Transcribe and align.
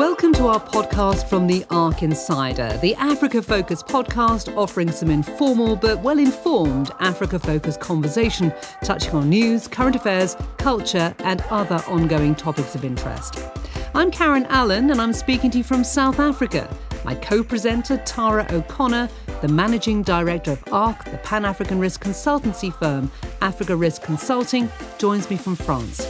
Welcome 0.00 0.32
to 0.36 0.46
our 0.46 0.58
podcast 0.58 1.28
from 1.28 1.46
the 1.46 1.62
ARC 1.68 2.02
Insider, 2.02 2.74
the 2.80 2.94
Africa 2.94 3.42
focused 3.42 3.86
podcast 3.86 4.56
offering 4.56 4.90
some 4.90 5.10
informal 5.10 5.76
but 5.76 6.00
well 6.00 6.18
informed 6.18 6.90
Africa 7.00 7.38
focused 7.38 7.80
conversation 7.80 8.50
touching 8.82 9.14
on 9.14 9.28
news, 9.28 9.68
current 9.68 9.96
affairs, 9.96 10.38
culture, 10.56 11.14
and 11.18 11.42
other 11.50 11.84
ongoing 11.86 12.34
topics 12.34 12.74
of 12.74 12.82
interest. 12.82 13.44
I'm 13.94 14.10
Karen 14.10 14.46
Allen, 14.46 14.90
and 14.90 15.02
I'm 15.02 15.12
speaking 15.12 15.50
to 15.50 15.58
you 15.58 15.64
from 15.64 15.84
South 15.84 16.18
Africa. 16.18 16.74
My 17.04 17.14
co 17.14 17.44
presenter, 17.44 17.98
Tara 18.06 18.46
O'Connor, 18.52 19.06
the 19.42 19.48
managing 19.48 20.02
director 20.02 20.52
of 20.52 20.64
ARC, 20.72 21.04
the 21.04 21.18
Pan 21.18 21.44
African 21.44 21.78
risk 21.78 22.02
consultancy 22.02 22.72
firm 22.72 23.12
Africa 23.42 23.76
Risk 23.76 24.00
Consulting, 24.00 24.70
joins 24.96 25.28
me 25.28 25.36
from 25.36 25.56
France. 25.56 26.06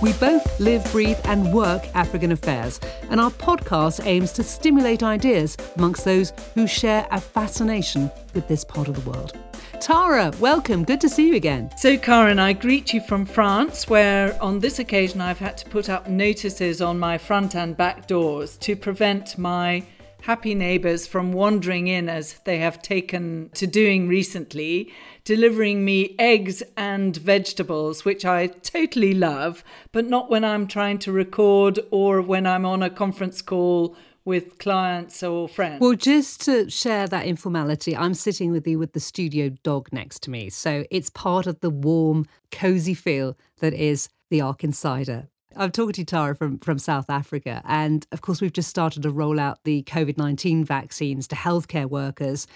We 0.00 0.12
both 0.12 0.60
live, 0.60 0.84
breathe, 0.92 1.18
and 1.24 1.52
work 1.52 1.82
African 1.96 2.30
affairs, 2.30 2.78
and 3.10 3.20
our 3.20 3.30
podcast 3.30 4.04
aims 4.04 4.32
to 4.32 4.42
stimulate 4.42 5.02
ideas 5.02 5.56
amongst 5.76 6.04
those 6.04 6.32
who 6.54 6.66
share 6.66 7.06
a 7.10 7.20
fascination 7.20 8.10
with 8.34 8.48
this 8.48 8.64
part 8.64 8.88
of 8.88 9.02
the 9.02 9.10
world. 9.10 9.36
Tara, 9.80 10.32
welcome. 10.40 10.84
Good 10.84 11.00
to 11.02 11.08
see 11.08 11.28
you 11.28 11.36
again. 11.36 11.70
So, 11.76 11.96
Karen, 11.96 12.38
I 12.38 12.52
greet 12.52 12.92
you 12.92 13.00
from 13.00 13.24
France, 13.24 13.88
where 13.88 14.36
on 14.42 14.58
this 14.58 14.80
occasion 14.80 15.20
I've 15.20 15.38
had 15.38 15.56
to 15.58 15.66
put 15.66 15.88
up 15.88 16.08
notices 16.08 16.82
on 16.82 16.98
my 16.98 17.16
front 17.16 17.54
and 17.54 17.76
back 17.76 18.08
doors 18.08 18.56
to 18.58 18.74
prevent 18.74 19.38
my 19.38 19.84
happy 20.22 20.54
neighbours 20.54 21.06
from 21.06 21.32
wandering 21.32 21.86
in 21.86 22.08
as 22.08 22.34
they 22.44 22.58
have 22.58 22.82
taken 22.82 23.50
to 23.54 23.66
doing 23.66 24.08
recently, 24.08 24.92
delivering 25.24 25.84
me 25.84 26.14
eggs 26.18 26.62
and 26.76 27.16
vegetables, 27.16 28.04
which 28.04 28.24
I 28.24 28.48
totally 28.48 29.14
love, 29.14 29.62
but 29.92 30.06
not 30.06 30.30
when 30.30 30.44
I'm 30.44 30.66
trying 30.66 30.98
to 31.00 31.12
record 31.12 31.78
or 31.90 32.20
when 32.20 32.46
I'm 32.46 32.64
on 32.64 32.82
a 32.82 32.90
conference 32.90 33.40
call 33.42 33.96
with 34.24 34.58
clients 34.58 35.22
or 35.22 35.48
friends. 35.48 35.80
Well, 35.80 35.94
just 35.94 36.42
to 36.42 36.68
share 36.68 37.06
that 37.06 37.24
informality, 37.24 37.96
I'm 37.96 38.12
sitting 38.12 38.52
with 38.52 38.66
you 38.66 38.78
with 38.78 38.92
the 38.92 39.00
studio 39.00 39.48
dog 39.62 39.88
next 39.90 40.22
to 40.24 40.30
me. 40.30 40.50
So 40.50 40.84
it's 40.90 41.08
part 41.08 41.46
of 41.46 41.60
the 41.60 41.70
warm, 41.70 42.26
cozy 42.50 42.92
feel 42.92 43.38
that 43.60 43.72
is 43.72 44.10
the 44.28 44.42
ARC 44.42 44.62
Insider. 44.64 45.28
I'm 45.56 45.72
talking 45.72 45.94
to 45.94 46.04
Tara 46.04 46.34
from, 46.34 46.58
from 46.58 46.78
South 46.78 47.08
Africa. 47.08 47.62
And 47.64 48.06
of 48.12 48.20
course, 48.20 48.40
we've 48.40 48.52
just 48.52 48.68
started 48.68 49.02
to 49.02 49.10
roll 49.10 49.40
out 49.40 49.64
the 49.64 49.82
COVID 49.84 50.18
19 50.18 50.64
vaccines 50.64 51.26
to 51.28 51.36
healthcare 51.36 51.86
workers. 51.86 52.46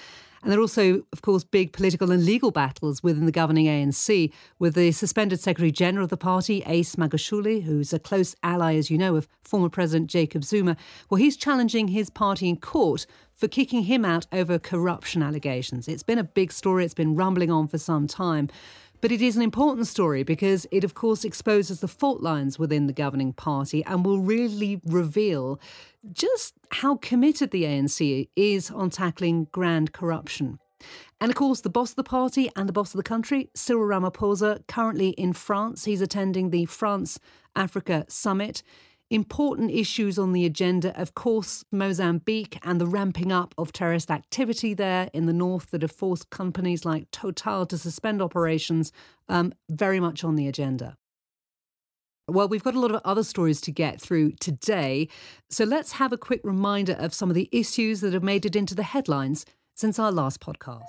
And 0.42 0.50
there 0.50 0.58
are 0.58 0.62
also, 0.62 1.04
of 1.12 1.22
course, 1.22 1.44
big 1.44 1.72
political 1.72 2.10
and 2.10 2.24
legal 2.24 2.50
battles 2.50 3.00
within 3.00 3.26
the 3.26 3.32
governing 3.32 3.66
ANC, 3.66 4.32
with 4.58 4.74
the 4.74 4.90
suspended 4.90 5.38
Secretary 5.38 5.70
General 5.70 6.04
of 6.04 6.10
the 6.10 6.16
party, 6.16 6.64
Ace 6.66 6.96
Magashule, 6.96 7.62
who's 7.62 7.92
a 7.92 8.00
close 8.00 8.34
ally, 8.42 8.74
as 8.74 8.90
you 8.90 8.98
know, 8.98 9.14
of 9.14 9.28
former 9.44 9.68
President 9.68 10.10
Jacob 10.10 10.42
Zuma. 10.42 10.76
Well, 11.08 11.18
he's 11.18 11.36
challenging 11.36 11.88
his 11.88 12.10
party 12.10 12.48
in 12.48 12.56
court 12.56 13.06
for 13.36 13.46
kicking 13.46 13.84
him 13.84 14.04
out 14.04 14.26
over 14.32 14.58
corruption 14.58 15.22
allegations. 15.22 15.86
It's 15.86 16.02
been 16.02 16.18
a 16.18 16.24
big 16.24 16.50
story, 16.50 16.84
it's 16.84 16.92
been 16.92 17.14
rumbling 17.14 17.50
on 17.50 17.68
for 17.68 17.78
some 17.78 18.08
time. 18.08 18.48
But 19.02 19.10
it 19.10 19.20
is 19.20 19.36
an 19.36 19.42
important 19.42 19.88
story 19.88 20.22
because 20.22 20.64
it, 20.70 20.84
of 20.84 20.94
course, 20.94 21.24
exposes 21.24 21.80
the 21.80 21.88
fault 21.88 22.22
lines 22.22 22.56
within 22.56 22.86
the 22.86 22.92
governing 22.92 23.32
party 23.32 23.84
and 23.84 24.06
will 24.06 24.20
really 24.20 24.80
reveal 24.86 25.60
just 26.12 26.54
how 26.70 26.96
committed 26.96 27.50
the 27.50 27.64
ANC 27.64 28.28
is 28.36 28.70
on 28.70 28.90
tackling 28.90 29.48
grand 29.50 29.92
corruption. 29.92 30.60
And 31.20 31.30
of 31.30 31.36
course, 31.36 31.60
the 31.60 31.68
boss 31.68 31.90
of 31.90 31.96
the 31.96 32.04
party 32.04 32.48
and 32.54 32.68
the 32.68 32.72
boss 32.72 32.94
of 32.94 32.96
the 32.96 33.02
country, 33.02 33.50
Cyril 33.54 33.88
Ramaphosa, 33.88 34.64
currently 34.68 35.10
in 35.10 35.32
France. 35.32 35.84
He's 35.84 36.00
attending 36.00 36.50
the 36.50 36.66
France 36.66 37.18
Africa 37.56 38.04
Summit 38.08 38.62
important 39.12 39.70
issues 39.70 40.18
on 40.18 40.32
the 40.32 40.46
agenda, 40.46 40.98
of 40.98 41.14
course, 41.14 41.64
Mozambique 41.70 42.58
and 42.62 42.80
the 42.80 42.86
ramping 42.86 43.30
up 43.30 43.54
of 43.58 43.70
terrorist 43.70 44.10
activity 44.10 44.72
there 44.72 45.10
in 45.12 45.26
the 45.26 45.32
north 45.34 45.70
that 45.70 45.82
have 45.82 45.92
forced 45.92 46.30
companies 46.30 46.84
like 46.84 47.10
Total 47.10 47.66
to 47.66 47.76
suspend 47.76 48.22
operations, 48.22 48.90
um, 49.28 49.52
very 49.68 50.00
much 50.00 50.24
on 50.24 50.36
the 50.36 50.48
agenda. 50.48 50.96
Well, 52.26 52.48
we've 52.48 52.64
got 52.64 52.74
a 52.74 52.80
lot 52.80 52.94
of 52.94 53.02
other 53.04 53.24
stories 53.24 53.60
to 53.62 53.70
get 53.70 54.00
through 54.00 54.32
today, 54.40 55.08
so 55.50 55.64
let's 55.64 55.92
have 55.92 56.12
a 56.12 56.18
quick 56.18 56.40
reminder 56.42 56.94
of 56.94 57.12
some 57.12 57.28
of 57.28 57.34
the 57.34 57.50
issues 57.52 58.00
that 58.00 58.14
have 58.14 58.22
made 58.22 58.46
it 58.46 58.56
into 58.56 58.74
the 58.74 58.82
headlines 58.82 59.44
since 59.74 59.98
our 59.98 60.12
last 60.12 60.40
podcast. 60.40 60.82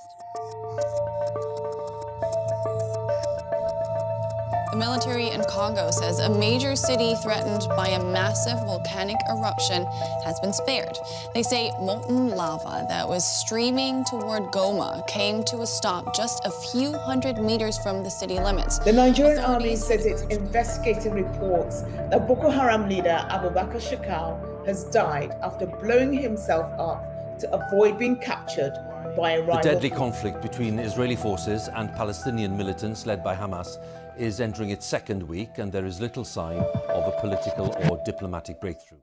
The 4.74 4.80
military 4.80 5.30
in 5.30 5.44
Congo 5.44 5.92
says 5.92 6.18
a 6.18 6.28
major 6.28 6.76
city 6.76 7.14
threatened 7.22 7.68
by 7.78 7.90
a 7.90 8.04
massive 8.04 8.58
volcanic 8.66 9.18
eruption 9.30 9.86
has 10.26 10.40
been 10.40 10.52
spared. 10.52 10.98
They 11.36 11.44
say 11.44 11.72
molten 11.80 12.30
lava 12.30 12.84
that 12.90 13.08
was 13.08 13.24
streaming 13.24 14.04
toward 14.06 14.52
Goma 14.52 15.06
came 15.06 15.44
to 15.44 15.62
a 15.62 15.68
stop 15.68 16.16
just 16.16 16.44
a 16.44 16.50
few 16.50 16.92
hundred 16.92 17.38
meters 17.38 17.78
from 17.84 18.04
the 18.04 18.10
city 18.10 18.40
limits. 18.40 18.80
The 18.80 18.94
Nigerian 18.94 19.38
army 19.38 19.76
says 19.76 20.08
it's 20.08 20.24
investigating 20.24 21.14
reports 21.14 21.84
that 22.10 22.28
Boko 22.28 22.50
Haram 22.50 22.90
leader 22.90 23.24
Abubakar 23.30 23.80
Shekau 23.80 24.66
has 24.66 24.86
died 24.86 25.34
after 25.44 25.68
blowing 25.68 26.14
himself 26.14 26.66
up 26.80 27.38
to 27.42 27.54
avoid 27.54 28.00
being 28.00 28.16
captured 28.16 28.74
by 29.16 29.34
a 29.34 29.42
rival. 29.42 29.62
The 29.62 29.70
deadly 29.74 29.92
conflict 29.92 30.42
between 30.42 30.80
Israeli 30.80 31.16
forces 31.16 31.68
and 31.68 31.94
Palestinian 31.94 32.58
militants 32.58 33.06
led 33.06 33.24
by 33.24 33.36
Hamas 33.36 33.78
is 34.18 34.40
entering 34.40 34.70
its 34.70 34.86
second 34.86 35.24
week, 35.24 35.58
and 35.58 35.72
there 35.72 35.86
is 35.86 36.00
little 36.00 36.26
sign 36.26 36.58
of 36.58 37.08
a 37.08 37.18
political 37.20 37.76
or 37.90 38.02
diplomatic 38.06 38.60
breakthrough. 38.62 39.00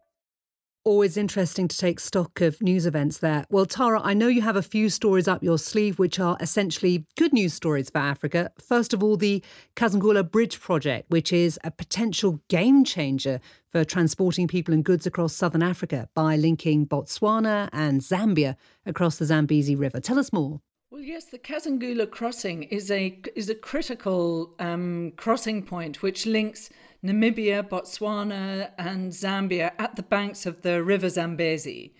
Always 0.82 1.18
interesting 1.18 1.68
to 1.68 1.76
take 1.76 2.00
stock 2.00 2.40
of 2.40 2.62
news 2.62 2.86
events 2.86 3.18
there. 3.18 3.44
Well, 3.50 3.66
Tara, 3.66 4.00
I 4.02 4.14
know 4.14 4.28
you 4.28 4.40
have 4.40 4.56
a 4.56 4.62
few 4.62 4.88
stories 4.88 5.28
up 5.28 5.42
your 5.42 5.58
sleeve 5.58 5.98
which 5.98 6.18
are 6.18 6.38
essentially 6.40 7.04
good 7.18 7.34
news 7.34 7.52
stories 7.52 7.90
for 7.90 7.98
Africa. 7.98 8.50
First 8.58 8.94
of 8.94 9.02
all, 9.02 9.18
the 9.18 9.44
Kazungula 9.76 10.30
Bridge 10.30 10.58
project, 10.58 11.10
which 11.10 11.34
is 11.34 11.58
a 11.64 11.70
potential 11.70 12.40
game 12.48 12.82
changer 12.82 13.40
for 13.70 13.84
transporting 13.84 14.48
people 14.48 14.72
and 14.72 14.82
goods 14.82 15.06
across 15.06 15.34
southern 15.34 15.62
Africa 15.62 16.08
by 16.14 16.36
linking 16.36 16.86
Botswana 16.86 17.68
and 17.74 18.00
Zambia 18.00 18.56
across 18.86 19.18
the 19.18 19.26
Zambezi 19.26 19.76
River. 19.76 20.00
Tell 20.00 20.18
us 20.18 20.32
more. 20.32 20.62
Yes, 21.10 21.24
the 21.24 21.40
Kazungula 21.40 22.08
crossing 22.08 22.62
is 22.62 22.88
a 22.88 23.18
is 23.34 23.50
a 23.50 23.54
critical 23.56 24.54
um, 24.60 25.12
crossing 25.16 25.64
point 25.64 26.02
which 26.02 26.24
links 26.24 26.70
Namibia, 27.04 27.68
Botswana, 27.68 28.70
and 28.78 29.10
Zambia 29.10 29.72
at 29.80 29.96
the 29.96 30.04
banks 30.04 30.46
of 30.46 30.62
the 30.62 30.84
River 30.84 31.08
Zambezi. 31.08 31.96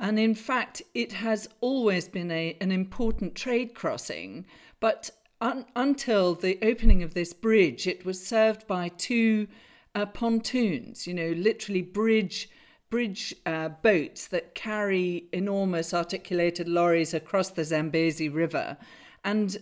And 0.00 0.18
in 0.18 0.34
fact, 0.34 0.82
it 0.94 1.12
has 1.12 1.48
always 1.60 2.08
been 2.08 2.32
a, 2.32 2.56
an 2.60 2.72
important 2.72 3.36
trade 3.36 3.76
crossing, 3.76 4.46
but 4.80 5.10
un, 5.40 5.64
until 5.76 6.34
the 6.34 6.58
opening 6.60 7.04
of 7.04 7.14
this 7.14 7.32
bridge, 7.32 7.86
it 7.86 8.04
was 8.04 8.26
served 8.26 8.66
by 8.66 8.88
two 8.88 9.46
uh, 9.94 10.06
pontoons, 10.06 11.06
you 11.06 11.14
know, 11.14 11.30
literally 11.36 11.82
bridge 11.82 12.50
bridge 12.90 13.34
uh, 13.46 13.68
boats 13.68 14.26
that 14.28 14.54
carry 14.54 15.28
enormous 15.32 15.94
articulated 15.94 16.68
lorries 16.68 17.14
across 17.14 17.50
the 17.50 17.64
Zambezi 17.64 18.28
River, 18.28 18.76
and 19.24 19.56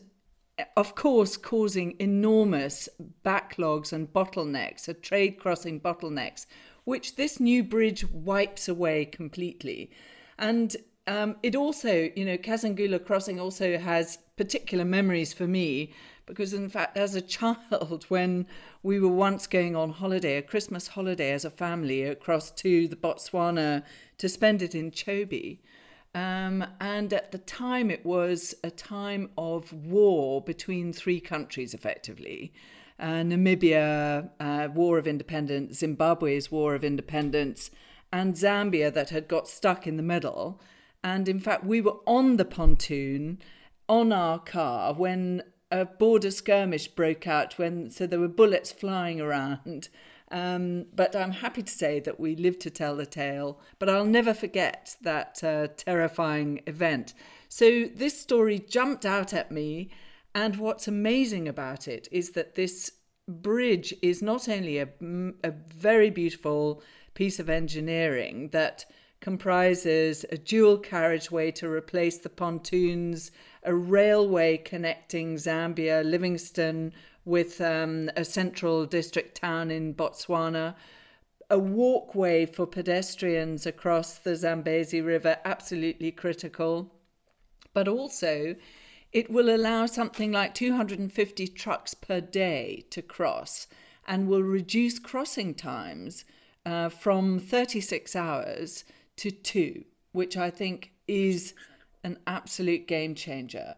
of 0.76 0.94
course, 0.94 1.36
causing 1.36 1.94
enormous 2.00 2.88
backlogs 3.24 3.92
and 3.92 4.12
bottlenecks, 4.12 4.88
a 4.88 4.94
trade 4.94 5.38
crossing 5.38 5.80
bottlenecks, 5.80 6.46
which 6.84 7.16
this 7.16 7.38
new 7.38 7.62
bridge 7.62 8.04
wipes 8.10 8.68
away 8.68 9.04
completely. 9.04 9.90
And 10.38 10.76
um, 11.06 11.36
it 11.42 11.54
also, 11.54 12.10
you 12.16 12.24
know, 12.24 12.36
Kazungula 12.36 13.04
Crossing 13.04 13.40
also 13.40 13.78
has 13.78 14.18
particular 14.36 14.84
memories 14.84 15.32
for 15.32 15.46
me 15.46 15.92
because, 16.28 16.54
in 16.54 16.68
fact, 16.68 16.96
as 16.96 17.14
a 17.14 17.20
child, 17.36 18.04
when 18.08 18.46
we 18.82 19.00
were 19.00 19.08
once 19.08 19.46
going 19.46 19.74
on 19.74 19.90
holiday, 19.90 20.36
a 20.36 20.42
Christmas 20.42 20.88
holiday 20.88 21.32
as 21.32 21.44
a 21.44 21.50
family 21.50 22.04
across 22.04 22.50
to 22.52 22.86
the 22.86 22.96
Botswana 22.96 23.82
to 24.18 24.28
spend 24.28 24.62
it 24.62 24.74
in 24.74 24.90
Chobe. 24.90 25.58
Um, 26.14 26.64
and 26.80 27.12
at 27.12 27.32
the 27.32 27.38
time, 27.38 27.90
it 27.90 28.04
was 28.04 28.54
a 28.64 28.70
time 28.70 29.30
of 29.36 29.72
war 29.72 30.42
between 30.42 30.92
three 30.92 31.20
countries, 31.20 31.74
effectively. 31.74 32.52
Uh, 32.98 33.22
Namibia, 33.22 34.30
uh, 34.40 34.68
War 34.74 34.98
of 34.98 35.06
Independence, 35.06 35.78
Zimbabwe's 35.78 36.50
War 36.50 36.74
of 36.74 36.82
Independence, 36.82 37.70
and 38.12 38.34
Zambia 38.34 38.92
that 38.92 39.10
had 39.10 39.28
got 39.28 39.48
stuck 39.48 39.86
in 39.86 39.96
the 39.96 40.02
middle. 40.02 40.60
And 41.04 41.28
in 41.28 41.38
fact, 41.38 41.64
we 41.64 41.80
were 41.80 41.98
on 42.06 42.36
the 42.36 42.44
pontoon 42.44 43.38
on 43.88 44.12
our 44.12 44.38
car 44.38 44.94
when 44.94 45.42
a 45.70 45.84
border 45.84 46.30
skirmish 46.30 46.88
broke 46.88 47.26
out 47.26 47.58
when 47.58 47.90
so 47.90 48.06
there 48.06 48.20
were 48.20 48.28
bullets 48.28 48.72
flying 48.72 49.20
around 49.20 49.88
um, 50.30 50.86
but 50.94 51.16
I'm 51.16 51.32
happy 51.32 51.62
to 51.62 51.72
say 51.72 52.00
that 52.00 52.20
we 52.20 52.36
lived 52.36 52.60
to 52.60 52.70
tell 52.70 52.96
the 52.96 53.06
tale. 53.06 53.60
But 53.78 53.88
I'll 53.88 54.04
never 54.04 54.34
forget 54.34 54.96
that 55.02 55.42
uh, 55.42 55.68
terrifying 55.76 56.60
event. 56.66 57.14
So 57.48 57.86
this 57.94 58.20
story 58.20 58.58
jumped 58.58 59.06
out 59.06 59.32
at 59.32 59.50
me. 59.50 59.90
And 60.34 60.56
what's 60.56 60.86
amazing 60.86 61.48
about 61.48 61.88
it 61.88 62.08
is 62.12 62.30
that 62.32 62.54
this 62.54 62.92
bridge 63.26 63.94
is 64.02 64.22
not 64.22 64.48
only 64.48 64.78
a, 64.78 64.88
a 65.42 65.50
very 65.50 66.10
beautiful 66.10 66.82
piece 67.14 67.38
of 67.38 67.48
engineering 67.48 68.50
that 68.50 68.84
comprises 69.20 70.24
a 70.30 70.38
dual 70.38 70.78
carriageway 70.78 71.50
to 71.52 71.68
replace 71.68 72.18
the 72.18 72.28
pontoons, 72.28 73.30
a 73.62 73.74
railway 73.74 74.56
connecting 74.56 75.36
Zambia, 75.36 76.04
Livingstone, 76.04 76.92
with 77.24 77.60
um, 77.60 78.10
a 78.16 78.24
central 78.24 78.86
district 78.86 79.38
town 79.40 79.70
in 79.70 79.92
Botswana, 79.94 80.74
a 81.50 81.58
walkway 81.58 82.46
for 82.46 82.66
pedestrians 82.66 83.66
across 83.66 84.18
the 84.18 84.36
Zambezi 84.36 85.00
River, 85.00 85.36
absolutely 85.44 86.10
critical. 86.10 86.92
But 87.74 87.88
also, 87.88 88.54
it 89.12 89.30
will 89.30 89.54
allow 89.54 89.86
something 89.86 90.32
like 90.32 90.54
250 90.54 91.48
trucks 91.48 91.94
per 91.94 92.20
day 92.20 92.86
to 92.90 93.02
cross 93.02 93.66
and 94.06 94.28
will 94.28 94.42
reduce 94.42 94.98
crossing 94.98 95.54
times 95.54 96.24
uh, 96.64 96.88
from 96.88 97.38
36 97.38 98.14
hours 98.16 98.84
to 99.18 99.30
two, 99.30 99.84
which 100.12 100.36
I 100.36 100.50
think 100.50 100.92
is 101.06 101.54
an 102.04 102.18
absolute 102.26 102.86
game 102.86 103.14
changer. 103.14 103.74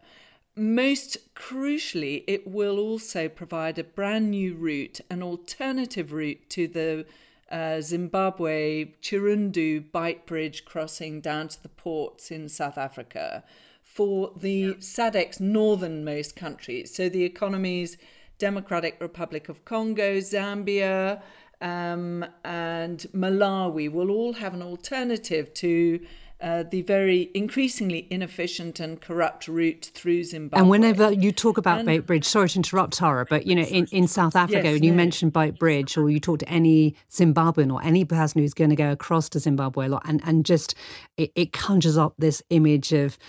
Most 0.55 1.33
crucially, 1.33 2.23
it 2.27 2.47
will 2.47 2.77
also 2.77 3.29
provide 3.29 3.79
a 3.79 3.83
brand 3.83 4.31
new 4.31 4.53
route, 4.53 4.99
an 5.09 5.23
alternative 5.23 6.11
route 6.11 6.49
to 6.49 6.67
the 6.67 7.05
uh, 7.49 7.81
Zimbabwe 7.81 8.93
Chirundu 9.01 9.91
Beitbridge 9.91 10.65
crossing 10.65 11.21
down 11.21 11.49
to 11.49 11.61
the 11.61 11.69
ports 11.69 12.31
in 12.31 12.47
South 12.47 12.77
Africa 12.77 13.43
for 13.81 14.31
the 14.37 14.51
yeah. 14.51 14.73
SADC's 14.75 15.39
northernmost 15.39 16.35
countries. 16.35 16.95
So 16.95 17.09
the 17.09 17.23
economies 17.23 17.97
Democratic 18.37 18.97
Republic 18.99 19.49
of 19.49 19.63
Congo, 19.65 20.17
Zambia, 20.17 21.21
um, 21.61 22.25
and 22.43 23.05
Malawi 23.13 23.91
will 23.91 24.11
all 24.11 24.33
have 24.33 24.53
an 24.53 24.61
alternative 24.61 25.53
to 25.55 25.99
uh, 26.41 26.63
the 26.63 26.81
very 26.81 27.29
increasingly 27.35 28.07
inefficient 28.09 28.79
and 28.79 28.99
corrupt 28.99 29.47
route 29.47 29.91
through 29.93 30.23
Zimbabwe. 30.23 30.59
And 30.59 30.69
whenever 30.71 31.11
you 31.11 31.31
talk 31.31 31.59
about 31.59 31.85
Beitbridge, 31.85 32.25
sorry 32.25 32.49
to 32.49 32.57
interrupt, 32.57 32.93
Tara, 32.93 33.27
but 33.29 33.45
you 33.45 33.55
know, 33.55 33.61
in, 33.61 33.85
in 33.91 34.07
South 34.07 34.35
Africa, 34.35 34.63
yes, 34.63 34.73
when 34.73 34.83
you 34.83 34.89
no. 34.89 34.97
mention 34.97 35.31
Beitbridge, 35.31 35.97
or 35.97 36.09
you 36.09 36.19
talk 36.19 36.39
to 36.39 36.49
any 36.49 36.95
Zimbabwean 37.11 37.71
or 37.71 37.83
any 37.83 38.05
person 38.05 38.41
who's 38.41 38.55
going 38.55 38.71
to 38.71 38.75
go 38.75 38.91
across 38.91 39.29
to 39.29 39.39
Zimbabwe, 39.39 39.85
a 39.85 39.89
lot 39.89 40.01
and 40.05 40.19
and 40.25 40.43
just 40.43 40.73
it, 41.17 41.31
it 41.35 41.53
conjures 41.53 41.95
up 41.95 42.15
this 42.17 42.41
image 42.49 42.91
of 42.91 43.19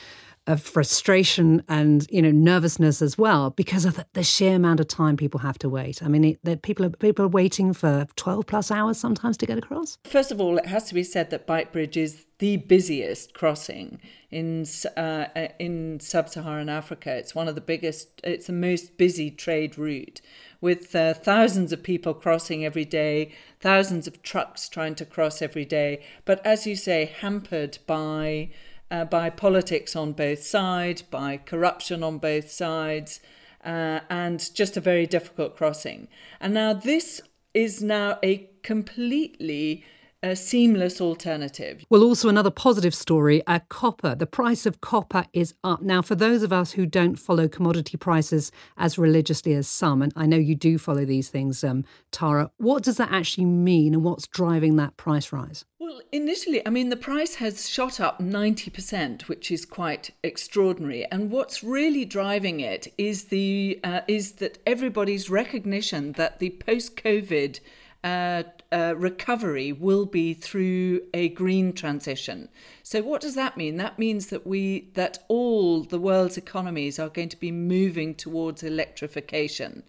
of 0.46 0.60
frustration 0.60 1.62
and 1.68 2.06
you 2.10 2.20
know 2.20 2.30
nervousness 2.30 3.00
as 3.00 3.16
well 3.16 3.50
because 3.50 3.84
of 3.84 3.94
the, 3.94 4.06
the 4.14 4.24
sheer 4.24 4.56
amount 4.56 4.80
of 4.80 4.88
time 4.88 5.16
people 5.16 5.40
have 5.40 5.58
to 5.58 5.68
wait. 5.68 6.02
I 6.02 6.08
mean, 6.08 6.36
it, 6.44 6.62
people 6.62 6.86
are 6.86 6.90
people 6.90 7.24
are 7.24 7.28
waiting 7.28 7.72
for 7.72 8.06
twelve 8.16 8.46
plus 8.46 8.70
hours 8.70 8.98
sometimes 8.98 9.36
to 9.38 9.46
get 9.46 9.58
across. 9.58 9.98
First 10.04 10.32
of 10.32 10.40
all, 10.40 10.58
it 10.58 10.66
has 10.66 10.84
to 10.84 10.94
be 10.94 11.04
said 11.04 11.30
that 11.30 11.46
Beitbridge 11.46 11.96
is 11.96 12.26
the 12.38 12.56
busiest 12.56 13.34
crossing 13.34 14.00
in 14.32 14.66
uh, 14.96 15.26
in 15.60 16.00
sub-Saharan 16.00 16.68
Africa. 16.68 17.14
It's 17.14 17.36
one 17.36 17.46
of 17.46 17.54
the 17.54 17.60
biggest. 17.60 18.20
It's 18.24 18.48
the 18.48 18.52
most 18.52 18.98
busy 18.98 19.30
trade 19.30 19.78
route 19.78 20.20
with 20.60 20.94
uh, 20.96 21.14
thousands 21.14 21.72
of 21.72 21.84
people 21.84 22.14
crossing 22.14 22.64
every 22.64 22.84
day, 22.84 23.32
thousands 23.60 24.08
of 24.08 24.22
trucks 24.22 24.68
trying 24.68 24.96
to 24.96 25.04
cross 25.04 25.40
every 25.40 25.64
day. 25.64 26.02
But 26.24 26.44
as 26.44 26.66
you 26.66 26.74
say, 26.74 27.04
hampered 27.04 27.78
by 27.86 28.50
uh, 28.92 29.06
by 29.06 29.30
politics 29.30 29.96
on 29.96 30.12
both 30.12 30.44
sides, 30.44 31.00
by 31.00 31.38
corruption 31.38 32.02
on 32.02 32.18
both 32.18 32.50
sides, 32.50 33.20
uh, 33.64 34.00
and 34.10 34.54
just 34.54 34.76
a 34.76 34.80
very 34.80 35.06
difficult 35.06 35.56
crossing. 35.56 36.08
And 36.40 36.52
now 36.52 36.74
this 36.74 37.22
is 37.54 37.82
now 37.82 38.18
a 38.22 38.50
completely 38.62 39.84
a 40.22 40.36
seamless 40.36 41.00
alternative. 41.00 41.84
Well, 41.90 42.04
also 42.04 42.28
another 42.28 42.50
positive 42.50 42.94
story 42.94 43.44
uh, 43.48 43.58
copper. 43.68 44.14
The 44.14 44.26
price 44.26 44.66
of 44.66 44.80
copper 44.80 45.24
is 45.32 45.54
up. 45.64 45.82
Now, 45.82 46.00
for 46.00 46.14
those 46.14 46.44
of 46.44 46.52
us 46.52 46.72
who 46.72 46.86
don't 46.86 47.16
follow 47.16 47.48
commodity 47.48 47.96
prices 47.96 48.52
as 48.76 48.98
religiously 48.98 49.52
as 49.54 49.66
some, 49.66 50.00
and 50.00 50.12
I 50.14 50.26
know 50.26 50.36
you 50.36 50.54
do 50.54 50.78
follow 50.78 51.04
these 51.04 51.28
things, 51.28 51.64
um, 51.64 51.84
Tara, 52.12 52.52
what 52.58 52.84
does 52.84 52.98
that 52.98 53.10
actually 53.10 53.46
mean 53.46 53.94
and 53.94 54.04
what's 54.04 54.28
driving 54.28 54.76
that 54.76 54.96
price 54.96 55.32
rise? 55.32 55.64
Well, 55.92 56.00
initially, 56.10 56.66
I 56.66 56.70
mean, 56.70 56.88
the 56.88 56.96
price 56.96 57.34
has 57.34 57.68
shot 57.68 58.00
up 58.00 58.18
90%, 58.18 59.28
which 59.28 59.50
is 59.50 59.66
quite 59.66 60.10
extraordinary. 60.22 61.04
And 61.12 61.30
what's 61.30 61.62
really 61.62 62.06
driving 62.06 62.60
it 62.60 62.90
is, 62.96 63.24
the, 63.24 63.78
uh, 63.84 64.00
is 64.08 64.32
that 64.36 64.56
everybody's 64.66 65.28
recognition 65.28 66.12
that 66.12 66.38
the 66.38 66.48
post 66.48 66.96
COVID 66.96 67.60
uh, 68.02 68.44
uh, 68.72 68.94
recovery 68.96 69.70
will 69.70 70.06
be 70.06 70.32
through 70.32 71.02
a 71.12 71.28
green 71.28 71.74
transition. 71.74 72.48
So 72.82 73.02
what 73.02 73.20
does 73.20 73.34
that 73.34 73.58
mean? 73.58 73.76
That 73.76 73.98
means 73.98 74.28
that 74.28 74.46
we 74.46 74.88
that 74.94 75.18
all 75.28 75.82
the 75.82 76.00
world's 76.00 76.38
economies 76.38 76.98
are 76.98 77.10
going 77.10 77.28
to 77.28 77.38
be 77.38 77.52
moving 77.52 78.14
towards 78.14 78.62
electrification. 78.62 79.82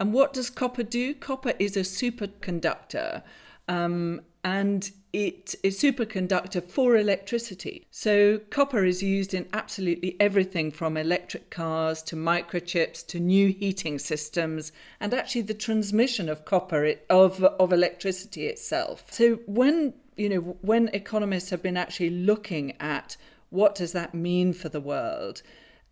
And 0.00 0.14
what 0.14 0.32
does 0.32 0.48
copper 0.48 0.82
do? 0.82 1.12
Copper 1.12 1.52
is 1.58 1.76
a 1.76 1.80
superconductor. 1.80 3.22
Um, 3.72 4.22
and 4.44 4.90
it 5.12 5.54
is 5.62 5.80
superconductor 5.80 6.62
for 6.62 6.96
electricity. 6.96 7.86
So 7.90 8.38
copper 8.50 8.84
is 8.84 9.02
used 9.02 9.34
in 9.34 9.46
absolutely 9.52 10.16
everything 10.18 10.70
from 10.70 10.96
electric 10.96 11.50
cars 11.50 12.02
to 12.04 12.16
microchips 12.16 13.06
to 13.08 13.20
new 13.20 13.48
heating 13.48 13.98
systems 13.98 14.72
and 14.98 15.14
actually 15.14 15.42
the 15.42 15.54
transmission 15.54 16.28
of 16.28 16.44
copper 16.44 16.94
of 17.08 17.44
of 17.44 17.72
electricity 17.72 18.46
itself. 18.46 19.04
So 19.10 19.34
when 19.46 19.94
you 20.16 20.28
know 20.28 20.40
when 20.62 20.88
economists 20.88 21.50
have 21.50 21.62
been 21.62 21.76
actually 21.76 22.10
looking 22.10 22.72
at 22.80 23.16
what 23.50 23.74
does 23.74 23.92
that 23.92 24.14
mean 24.14 24.54
for 24.54 24.70
the 24.70 24.80
world, 24.80 25.42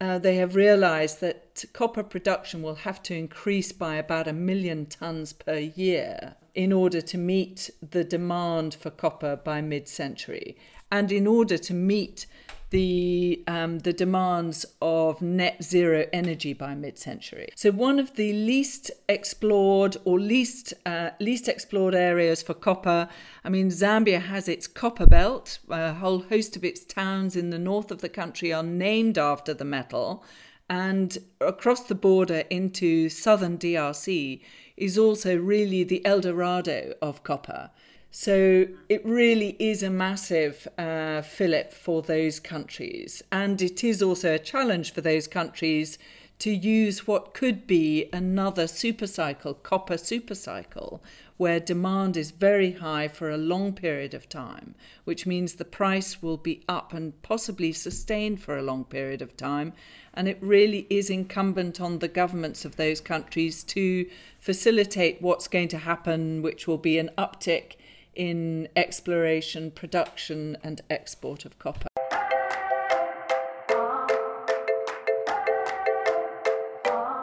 uh, 0.01 0.19
they 0.19 0.37
have 0.37 0.55
realized 0.55 1.21
that 1.21 1.65
copper 1.73 2.03
production 2.03 2.63
will 2.63 2.77
have 2.77 3.03
to 3.03 3.15
increase 3.15 3.71
by 3.71 3.97
about 3.97 4.27
a 4.27 4.33
million 4.33 4.87
tons 4.87 5.33
per 5.33 5.59
year 5.59 6.37
in 6.55 6.73
order 6.73 7.01
to 7.01 7.19
meet 7.19 7.71
the 7.91 8.03
demand 8.03 8.75
for 8.75 8.91
copper 8.91 9.37
by 9.37 9.61
mid 9.61 9.87
century 9.87 10.57
and 10.91 11.13
in 11.13 11.27
order 11.27 11.59
to 11.59 11.75
meet 11.75 12.27
the 12.71 13.43
um, 13.47 13.81
the 13.81 13.93
demands 13.93 14.65
of 14.81 15.21
net 15.21 15.63
zero 15.63 16.07
energy 16.13 16.53
by 16.53 16.75
mid-century. 16.75 17.49
So 17.57 17.71
one 17.71 17.99
of 17.99 18.15
the 18.15 18.33
least 18.33 18.91
explored 19.09 19.97
or 20.05 20.19
least 20.19 20.73
uh, 20.87 21.11
least 21.21 21.49
explored 21.49 21.95
areas 21.95 22.43
for 22.43 22.55
copper. 22.55 23.09
I 23.45 23.49
mean, 23.49 23.69
Zambia 23.69 24.23
has 24.23 24.49
its 24.49 24.67
copper 24.67 25.07
belt. 25.07 25.59
A 25.69 25.95
whole 25.95 26.23
host 26.23 26.57
of 26.57 26.65
its 26.65 26.85
towns 26.85 27.37
in 27.37 27.51
the 27.51 27.59
north 27.59 27.91
of 27.91 28.01
the 28.01 28.09
country 28.09 28.53
are 28.53 28.63
named 28.63 29.19
after 29.19 29.53
the 29.53 29.65
metal, 29.65 30.25
and 30.69 31.19
across 31.41 31.83
the 31.85 31.95
border 31.97 32.45
into 32.51 33.09
southern 33.09 33.59
DRC 33.59 34.41
is 34.77 34.97
also 34.97 35.37
really 35.37 35.85
the 35.85 36.05
El 36.07 36.21
Dorado 36.21 36.95
of 37.03 37.23
copper. 37.23 37.71
So 38.13 38.67
it 38.89 39.07
really 39.07 39.57
is 39.61 39.85
a 39.85 39.91
massive 39.91 40.67
uh, 40.77 41.23
fillip 41.23 41.73
for 41.73 42.03
those 42.03 42.41
countries. 42.41 43.23
And 43.31 43.63
it 43.63 43.85
is 43.85 44.03
also 44.03 44.35
a 44.35 44.39
challenge 44.39 44.93
for 44.93 45.01
those 45.01 45.29
countries 45.29 45.97
to 46.41 46.51
use 46.51 47.07
what 47.07 47.35
could 47.35 47.67
be 47.67 48.09
another 48.13 48.65
supercycle, 48.65 49.63
copper 49.63 49.95
supercycle, 49.95 50.99
where 51.37 51.61
demand 51.61 52.17
is 52.17 52.33
very 52.33 52.73
high 52.73 53.07
for 53.07 53.31
a 53.31 53.37
long 53.37 53.75
period 53.75 54.15
of 54.15 54.29
time, 54.29 54.75
which 55.05 55.27
means 55.27 55.55
the 55.55 55.65
price 55.65 56.23
will 56.23 56.39
be 56.39 56.65
up 56.69 56.93
and 56.95 57.21
possibly 57.23 57.73
sustained 57.73 58.41
for 58.41 58.57
a 58.57 58.63
long 58.63 58.85
period 58.85 59.23
of 59.23 59.37
time. 59.37 59.73
And 60.15 60.27
it 60.27 60.39
really 60.41 60.87
is 60.91 61.11
incumbent 61.11 61.81
on 61.81 61.99
the 61.99 62.09
governments 62.09 62.65
of 62.65 62.77
those 62.77 63.01
countries 63.01 63.63
to 63.65 64.09
facilitate 64.39 65.23
what's 65.23 65.47
going 65.47 65.69
to 65.69 65.79
happen, 65.79 66.43
which 66.43 66.67
will 66.67 66.79
be 66.79 66.99
an 66.99 67.11
uptick 67.17 67.75
in 68.21 68.69
exploration, 68.77 69.71
production, 69.71 70.55
and 70.63 70.83
export 70.91 71.47
of 71.47 71.59
copper. 71.59 71.89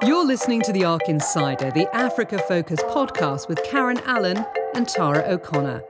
You're 0.04 0.26
listening 0.26 0.64
to 0.64 0.74
The 0.74 0.86
ARC 0.86 1.08
Insider, 1.08 1.70
the 1.70 1.88
Africa 1.96 2.40
Focus 2.40 2.82
podcast 2.86 3.48
with 3.48 3.64
Karen 3.64 4.00
Allen 4.08 4.44
and 4.74 4.90
Tara 4.90 5.24
O'Connor. 5.28 5.84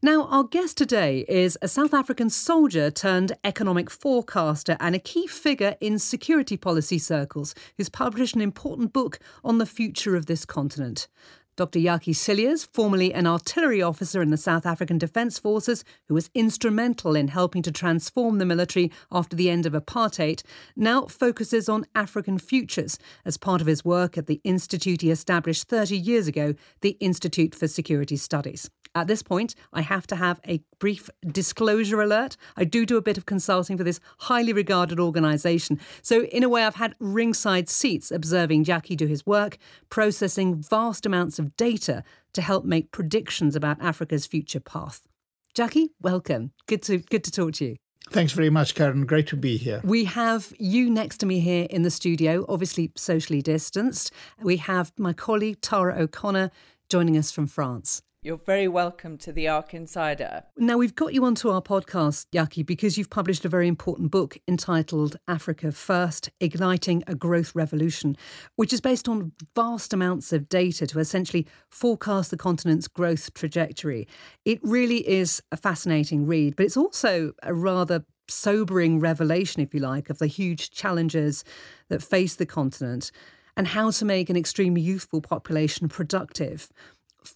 Now, 0.00 0.28
our 0.28 0.44
guest 0.44 0.76
today 0.76 1.24
is 1.28 1.58
a 1.60 1.66
South 1.66 1.92
African 1.92 2.30
soldier 2.30 2.88
turned 2.88 3.32
economic 3.42 3.90
forecaster 3.90 4.76
and 4.78 4.94
a 4.94 5.00
key 5.00 5.26
figure 5.26 5.74
in 5.80 5.98
security 5.98 6.56
policy 6.56 7.00
circles 7.00 7.52
who's 7.76 7.88
published 7.88 8.36
an 8.36 8.40
important 8.42 8.92
book 8.92 9.18
on 9.42 9.58
the 9.58 9.66
future 9.66 10.14
of 10.14 10.26
this 10.26 10.44
continent. 10.44 11.08
Dr. 11.58 11.80
Jakkie 11.80 12.14
Cilliers, 12.14 12.64
formerly 12.64 13.12
an 13.12 13.26
artillery 13.26 13.82
officer 13.82 14.22
in 14.22 14.30
the 14.30 14.36
South 14.36 14.64
African 14.64 14.96
Defence 14.96 15.40
Forces, 15.40 15.84
who 16.06 16.14
was 16.14 16.30
instrumental 16.32 17.16
in 17.16 17.26
helping 17.26 17.62
to 17.62 17.72
transform 17.72 18.38
the 18.38 18.46
military 18.46 18.92
after 19.10 19.34
the 19.34 19.50
end 19.50 19.66
of 19.66 19.72
apartheid, 19.72 20.44
now 20.76 21.06
focuses 21.06 21.68
on 21.68 21.84
African 21.96 22.38
futures 22.38 22.96
as 23.24 23.36
part 23.36 23.60
of 23.60 23.66
his 23.66 23.84
work 23.84 24.16
at 24.16 24.28
the 24.28 24.40
institute 24.44 25.00
he 25.00 25.10
established 25.10 25.66
30 25.66 25.96
years 25.96 26.28
ago, 26.28 26.54
the 26.80 26.96
Institute 27.00 27.56
for 27.56 27.66
Security 27.66 28.16
Studies. 28.16 28.70
At 28.94 29.06
this 29.06 29.22
point, 29.22 29.54
I 29.72 29.82
have 29.82 30.06
to 30.08 30.16
have 30.16 30.40
a 30.46 30.60
brief 30.78 31.10
disclosure 31.26 32.00
alert. 32.00 32.36
I 32.56 32.64
do 32.64 32.86
do 32.86 32.96
a 32.96 33.02
bit 33.02 33.18
of 33.18 33.26
consulting 33.26 33.76
for 33.76 33.84
this 33.84 34.00
highly 34.18 34.52
regarded 34.52 34.98
organisation. 35.00 35.80
So, 36.02 36.24
in 36.24 36.42
a 36.42 36.48
way, 36.48 36.64
I've 36.64 36.76
had 36.76 36.94
ringside 36.98 37.68
seats 37.68 38.10
observing 38.10 38.64
Jakkie 38.64 38.96
do 38.96 39.06
his 39.06 39.26
work, 39.26 39.58
processing 39.90 40.62
vast 40.62 41.06
amounts 41.06 41.38
of 41.38 41.56
data 41.56 42.02
to 42.32 42.42
help 42.42 42.64
make 42.64 42.92
predictions 42.92 43.56
about 43.56 43.80
Africa's 43.80 44.26
future 44.26 44.60
path. 44.60 45.06
Jakkie, 45.54 45.88
welcome. 46.00 46.52
Good 46.66 46.82
to 46.82 46.98
good 46.98 47.24
to 47.24 47.30
talk 47.30 47.54
to 47.54 47.64
you. 47.64 47.76
Thanks 48.10 48.32
very 48.32 48.48
much, 48.48 48.74
Karen. 48.74 49.04
Great 49.04 49.26
to 49.28 49.36
be 49.36 49.56
here. 49.56 49.80
We 49.84 50.04
have 50.04 50.52
you 50.58 50.88
next 50.88 51.18
to 51.18 51.26
me 51.26 51.40
here 51.40 51.66
in 51.68 51.82
the 51.82 51.90
studio, 51.90 52.46
obviously 52.48 52.92
socially 52.96 53.42
distanced. 53.42 54.12
We 54.42 54.56
have 54.58 54.92
my 54.98 55.12
colleague 55.12 55.60
Tara 55.60 56.00
O'Connor 56.00 56.50
joining 56.88 57.18
us 57.18 57.30
from 57.30 57.46
France. 57.46 58.02
You're 58.28 58.36
very 58.36 58.68
welcome 58.68 59.16
to 59.20 59.32
the 59.32 59.48
ARC 59.48 59.72
Insider. 59.72 60.42
Now, 60.54 60.76
we've 60.76 60.94
got 60.94 61.14
you 61.14 61.24
onto 61.24 61.48
our 61.48 61.62
podcast, 61.62 62.26
Jakkie, 62.30 62.66
because 62.66 62.98
you've 62.98 63.08
published 63.08 63.46
a 63.46 63.48
very 63.48 63.66
important 63.66 64.10
book 64.10 64.36
entitled 64.46 65.16
Africa 65.26 65.72
First 65.72 66.28
Igniting 66.38 67.02
a 67.06 67.14
Growth 67.14 67.54
Revolution, 67.54 68.18
which 68.56 68.74
is 68.74 68.82
based 68.82 69.08
on 69.08 69.32
vast 69.54 69.94
amounts 69.94 70.30
of 70.34 70.50
data 70.50 70.86
to 70.88 70.98
essentially 70.98 71.46
forecast 71.70 72.30
the 72.30 72.36
continent's 72.36 72.86
growth 72.86 73.32
trajectory. 73.32 74.06
It 74.44 74.60
really 74.62 75.08
is 75.08 75.42
a 75.50 75.56
fascinating 75.56 76.26
read, 76.26 76.54
but 76.54 76.66
it's 76.66 76.76
also 76.76 77.32
a 77.42 77.54
rather 77.54 78.04
sobering 78.28 79.00
revelation, 79.00 79.62
if 79.62 79.72
you 79.72 79.80
like, 79.80 80.10
of 80.10 80.18
the 80.18 80.26
huge 80.26 80.70
challenges 80.70 81.44
that 81.88 82.02
face 82.02 82.34
the 82.34 82.44
continent 82.44 83.10
and 83.58 83.66
how 83.66 83.90
to 83.90 84.04
make 84.04 84.30
an 84.30 84.36
extremely 84.36 84.80
youthful 84.80 85.20
population 85.20 85.88
productive. 85.88 86.68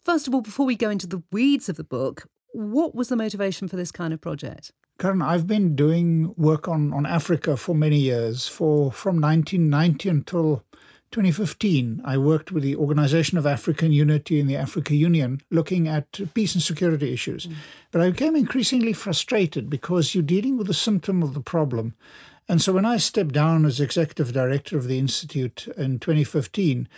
First 0.04 0.26
of 0.26 0.34
all, 0.34 0.40
before 0.40 0.66
we 0.66 0.76
go 0.76 0.90
into 0.90 1.06
the 1.06 1.22
weeds 1.30 1.68
of 1.68 1.76
the 1.76 1.84
book, 1.84 2.26
what 2.52 2.94
was 2.94 3.08
the 3.08 3.16
motivation 3.16 3.68
for 3.68 3.76
this 3.76 3.92
kind 3.92 4.12
of 4.12 4.20
project? 4.20 4.72
Karen, 4.98 5.22
I've 5.22 5.46
been 5.46 5.74
doing 5.74 6.34
work 6.36 6.68
on, 6.68 6.92
on 6.92 7.06
Africa 7.06 7.56
for 7.56 7.74
many 7.74 7.98
years. 7.98 8.46
For 8.46 8.92
from 8.92 9.20
1990 9.20 10.08
until 10.08 10.64
2015, 11.12 12.02
I 12.04 12.18
worked 12.18 12.52
with 12.52 12.62
the 12.62 12.76
Organization 12.76 13.36
of 13.36 13.46
African 13.46 13.92
Unity 13.92 14.40
and 14.40 14.48
the 14.48 14.56
Africa 14.56 14.94
Union 14.94 15.40
looking 15.50 15.88
at 15.88 16.20
peace 16.34 16.54
and 16.54 16.62
security 16.62 17.12
issues. 17.12 17.46
Mm. 17.46 17.54
But 17.90 18.00
I 18.02 18.10
became 18.10 18.36
increasingly 18.36 18.92
frustrated 18.92 19.68
because 19.68 20.14
you're 20.14 20.22
dealing 20.22 20.56
with 20.56 20.68
the 20.68 20.74
symptom 20.74 21.22
of 21.22 21.34
the 21.34 21.40
problem. 21.40 21.94
And 22.48 22.60
so 22.60 22.72
when 22.72 22.84
I 22.84 22.96
stepped 22.96 23.32
down 23.32 23.64
as 23.64 23.80
executive 23.80 24.32
director 24.32 24.76
of 24.76 24.88
the 24.88 24.98
Institute 24.98 25.68
in 25.76 25.98
2015, 25.98 26.88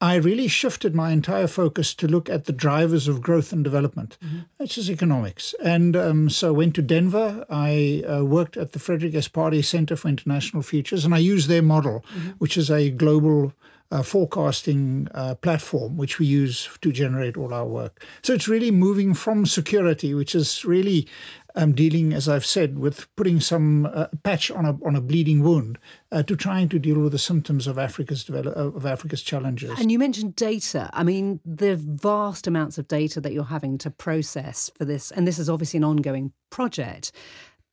I 0.00 0.16
really 0.16 0.48
shifted 0.48 0.94
my 0.94 1.12
entire 1.12 1.46
focus 1.46 1.94
to 1.94 2.08
look 2.08 2.28
at 2.28 2.44
the 2.44 2.52
drivers 2.52 3.08
of 3.08 3.22
growth 3.22 3.52
and 3.52 3.64
development, 3.64 4.18
mm-hmm. 4.22 4.40
which 4.58 4.76
is 4.76 4.90
economics. 4.90 5.54
And 5.62 5.96
um, 5.96 6.28
so 6.28 6.48
I 6.48 6.50
went 6.50 6.74
to 6.74 6.82
Denver. 6.82 7.46
I 7.48 8.02
uh, 8.06 8.24
worked 8.24 8.56
at 8.56 8.72
the 8.72 8.78
Frederick 8.78 9.14
S. 9.14 9.28
Pardee 9.28 9.62
Center 9.62 9.96
for 9.96 10.08
International 10.08 10.62
Futures, 10.62 11.04
and 11.04 11.14
I 11.14 11.18
used 11.18 11.48
their 11.48 11.62
model, 11.62 12.04
mm-hmm. 12.14 12.30
which 12.38 12.56
is 12.56 12.70
a 12.70 12.90
global 12.90 13.54
uh, 13.90 14.02
forecasting 14.02 15.08
uh, 15.14 15.36
platform, 15.36 15.96
which 15.96 16.18
we 16.18 16.26
use 16.26 16.68
to 16.80 16.90
generate 16.90 17.36
all 17.36 17.54
our 17.54 17.66
work. 17.66 18.04
So 18.22 18.34
it's 18.34 18.48
really 18.48 18.72
moving 18.72 19.14
from 19.14 19.46
security, 19.46 20.14
which 20.14 20.34
is 20.34 20.64
really 20.64 21.06
um, 21.54 21.72
dealing, 21.72 22.12
as 22.12 22.28
I've 22.28 22.46
said, 22.46 22.78
with 22.78 23.14
putting 23.16 23.40
some 23.40 23.86
uh, 23.86 24.06
patch 24.22 24.50
on 24.50 24.64
a 24.64 24.78
on 24.84 24.96
a 24.96 25.00
bleeding 25.00 25.42
wound 25.42 25.78
uh, 26.10 26.22
to 26.24 26.36
trying 26.36 26.68
to 26.70 26.78
deal 26.78 27.00
with 27.00 27.12
the 27.12 27.18
symptoms 27.18 27.66
of 27.66 27.78
Africa's 27.78 28.24
develop, 28.24 28.56
of 28.56 28.86
Africa's 28.86 29.22
challenges. 29.22 29.78
And 29.78 29.90
you 29.90 29.98
mentioned 29.98 30.36
data. 30.36 30.90
I 30.92 31.04
mean, 31.04 31.40
the 31.44 31.76
vast 31.76 32.46
amounts 32.46 32.78
of 32.78 32.88
data 32.88 33.20
that 33.20 33.32
you're 33.32 33.44
having 33.44 33.78
to 33.78 33.90
process 33.90 34.70
for 34.76 34.84
this, 34.84 35.10
and 35.10 35.26
this 35.26 35.38
is 35.38 35.48
obviously 35.48 35.78
an 35.78 35.84
ongoing 35.84 36.32
project. 36.50 37.12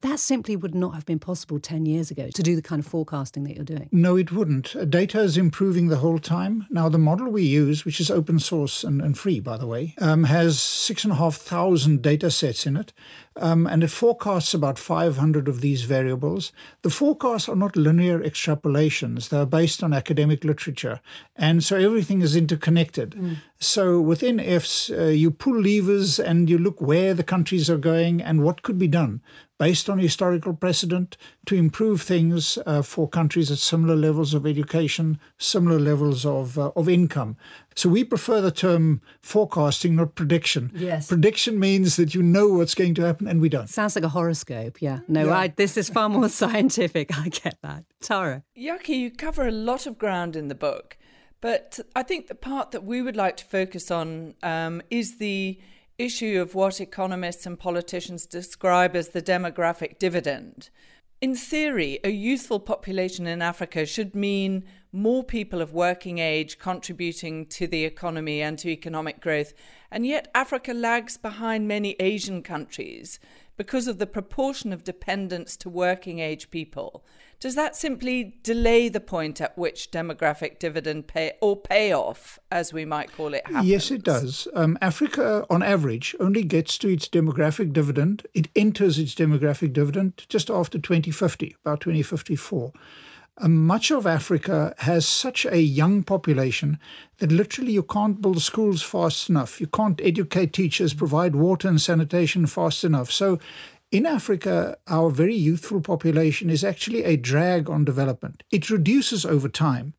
That 0.01 0.19
simply 0.19 0.55
would 0.55 0.73
not 0.73 0.95
have 0.95 1.05
been 1.05 1.19
possible 1.19 1.59
10 1.59 1.85
years 1.85 2.09
ago 2.09 2.29
to 2.33 2.41
do 2.41 2.55
the 2.55 2.61
kind 2.61 2.79
of 2.79 2.87
forecasting 2.87 3.43
that 3.43 3.55
you're 3.55 3.63
doing. 3.63 3.87
No, 3.91 4.15
it 4.15 4.31
wouldn't. 4.31 4.75
Uh, 4.75 4.85
data 4.85 5.21
is 5.21 5.37
improving 5.37 5.87
the 5.87 5.97
whole 5.97 6.17
time. 6.17 6.65
Now, 6.71 6.89
the 6.89 6.97
model 6.97 7.29
we 7.29 7.43
use, 7.43 7.85
which 7.85 7.99
is 7.99 8.09
open 8.09 8.39
source 8.39 8.83
and, 8.83 8.99
and 8.99 9.17
free, 9.17 9.39
by 9.39 9.57
the 9.57 9.67
way, 9.67 9.93
um, 9.99 10.23
has 10.23 10.59
6,500 10.59 12.01
data 12.01 12.31
sets 12.31 12.65
in 12.65 12.77
it. 12.77 12.93
Um, 13.37 13.65
and 13.65 13.83
it 13.83 13.87
forecasts 13.89 14.53
about 14.53 14.77
500 14.77 15.47
of 15.47 15.61
these 15.61 15.83
variables. 15.83 16.51
The 16.81 16.89
forecasts 16.89 17.47
are 17.47 17.55
not 17.55 17.77
linear 17.77 18.19
extrapolations, 18.19 19.29
they're 19.29 19.45
based 19.45 19.83
on 19.83 19.93
academic 19.93 20.43
literature. 20.43 20.99
And 21.35 21.63
so 21.63 21.77
everything 21.77 22.21
is 22.21 22.35
interconnected. 22.35 23.11
Mm. 23.11 23.37
So 23.57 24.01
within 24.01 24.39
IFs, 24.39 24.89
uh, 24.89 25.05
you 25.05 25.31
pull 25.31 25.61
levers 25.61 26.19
and 26.19 26.49
you 26.49 26.57
look 26.57 26.81
where 26.81 27.13
the 27.13 27.23
countries 27.23 27.69
are 27.69 27.77
going 27.77 28.21
and 28.21 28.43
what 28.43 28.63
could 28.63 28.77
be 28.77 28.87
done 28.87 29.21
based 29.61 29.87
on 29.91 29.99
historical 29.99 30.55
precedent 30.55 31.17
to 31.45 31.53
improve 31.53 32.01
things 32.01 32.57
uh, 32.65 32.81
for 32.81 33.07
countries 33.07 33.51
at 33.51 33.59
similar 33.59 33.95
levels 33.95 34.33
of 34.33 34.47
education, 34.47 35.19
similar 35.37 35.77
levels 35.77 36.25
of, 36.25 36.57
uh, 36.57 36.71
of 36.75 36.89
income. 36.89 37.37
So 37.75 37.89
we 37.89 38.03
prefer 38.03 38.41
the 38.41 38.51
term 38.51 39.01
forecasting, 39.21 39.95
not 39.95 40.15
prediction. 40.15 40.71
Yes. 40.75 41.07
Prediction 41.07 41.59
means 41.59 41.95
that 41.95 42.13
you 42.13 42.21
know 42.21 42.49
what's 42.49 42.75
going 42.75 42.95
to 42.95 43.03
happen, 43.03 43.27
and 43.27 43.39
we 43.39 43.49
don't. 43.49 43.69
Sounds 43.69 43.95
like 43.95 44.03
a 44.03 44.09
horoscope. 44.09 44.81
Yeah. 44.81 44.99
No, 45.07 45.27
yeah. 45.27 45.37
I, 45.37 45.47
this 45.47 45.77
is 45.77 45.89
far 45.89 46.09
more 46.09 46.29
scientific. 46.41 47.17
I 47.17 47.29
get 47.29 47.57
that. 47.61 47.85
Tara. 48.01 48.43
Jakkie, 48.57 48.89
you 48.89 49.11
cover 49.11 49.47
a 49.47 49.51
lot 49.51 49.87
of 49.87 49.97
ground 49.97 50.35
in 50.35 50.47
the 50.47 50.55
book. 50.55 50.97
But 51.39 51.79
I 51.95 52.03
think 52.03 52.27
the 52.27 52.35
part 52.35 52.71
that 52.71 52.83
we 52.83 53.01
would 53.01 53.15
like 53.15 53.35
to 53.37 53.45
focus 53.45 53.89
on 53.89 54.35
um, 54.43 54.81
is 54.91 55.17
the 55.17 55.59
issue 55.97 56.39
of 56.39 56.55
what 56.55 56.79
economists 56.79 57.45
and 57.45 57.59
politicians 57.59 58.25
describe 58.25 58.95
as 58.95 59.09
the 59.09 59.21
demographic 59.21 59.97
dividend. 59.97 60.69
In 61.21 61.35
theory, 61.35 61.99
a 62.03 62.09
youthful 62.09 62.59
population 62.59 63.27
in 63.27 63.43
Africa 63.43 63.85
should 63.85 64.15
mean 64.15 64.63
more 64.91 65.23
people 65.23 65.61
of 65.61 65.71
working 65.71 66.17
age 66.17 66.57
contributing 66.57 67.45
to 67.45 67.67
the 67.67 67.85
economy 67.85 68.41
and 68.41 68.57
to 68.57 68.69
economic 68.69 69.21
growth, 69.21 69.53
and 69.91 70.03
yet 70.03 70.31
Africa 70.33 70.73
lags 70.73 71.17
behind 71.17 71.67
many 71.67 71.95
Asian 71.99 72.41
countries 72.41 73.19
because 73.61 73.87
of 73.87 73.99
the 73.99 74.07
proportion 74.07 74.73
of 74.73 74.83
dependence 74.83 75.55
to 75.55 75.69
working 75.69 76.17
age 76.17 76.49
people. 76.49 77.05
Does 77.39 77.53
that 77.53 77.75
simply 77.75 78.39
delay 78.41 78.89
the 78.89 78.99
point 78.99 79.39
at 79.39 79.55
which 79.55 79.91
demographic 79.91 80.57
dividend 80.57 81.05
pay 81.05 81.33
or 81.41 81.55
payoff, 81.55 82.39
as 82.51 82.73
we 82.73 82.85
might 82.85 83.11
call 83.11 83.35
it, 83.35 83.45
happens? 83.45 83.67
Yes, 83.67 83.91
it 83.91 84.01
does. 84.01 84.47
Um, 84.55 84.79
Africa, 84.81 85.45
on 85.47 85.61
average, 85.61 86.15
only 86.19 86.43
gets 86.43 86.79
to 86.79 86.87
its 86.87 87.07
demographic 87.07 87.71
dividend. 87.71 88.25
It 88.33 88.47
enters 88.55 88.97
its 88.97 89.13
demographic 89.13 89.73
dividend 89.73 90.25
just 90.27 90.49
after 90.49 90.79
2050, 90.79 91.55
about 91.63 91.81
2054. 91.81 92.73
Um, 93.37 93.65
much 93.65 93.91
of 93.91 94.05
Africa 94.05 94.75
has 94.79 95.07
such 95.07 95.45
a 95.45 95.61
young 95.61 96.03
population 96.03 96.77
that 97.17 97.31
literally 97.31 97.71
you 97.71 97.83
can't 97.83 98.21
build 98.21 98.41
schools 98.41 98.81
fast 98.81 99.29
enough. 99.29 99.61
You 99.61 99.67
can't 99.67 99.99
educate 100.03 100.53
teachers, 100.53 100.93
provide 100.93 101.35
water 101.35 101.67
and 101.67 101.81
sanitation 101.81 102.45
fast 102.45 102.83
enough. 102.83 103.11
So 103.11 103.39
in 103.91 104.05
Africa, 104.05 104.77
our 104.87 105.09
very 105.09 105.35
youthful 105.35 105.81
population 105.81 106.49
is 106.49 106.63
actually 106.63 107.03
a 107.03 107.17
drag 107.17 107.69
on 107.69 107.83
development. 107.83 108.43
It 108.51 108.69
reduces 108.69 109.25
over 109.25 109.49
time, 109.49 109.93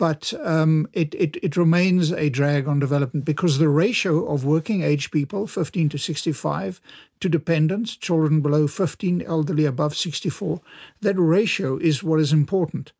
but 0.00 0.32
um, 0.42 0.88
it, 0.94 1.14
it, 1.14 1.36
it 1.42 1.58
remains 1.58 2.10
a 2.10 2.30
drag 2.30 2.66
on 2.66 2.78
development 2.78 3.26
because 3.26 3.58
the 3.58 3.68
ratio 3.68 4.24
of 4.24 4.46
working 4.46 4.82
age 4.82 5.10
people, 5.10 5.46
15 5.46 5.90
to 5.90 5.98
65, 5.98 6.80
to 7.20 7.28
dependents, 7.28 7.96
children 7.96 8.40
below 8.40 8.66
15, 8.66 9.20
elderly 9.20 9.66
above 9.66 9.94
64, 9.94 10.62
that 11.02 11.16
ratio 11.18 11.76
is 11.76 12.02
what 12.02 12.18
is 12.18 12.32
important. 12.32 12.94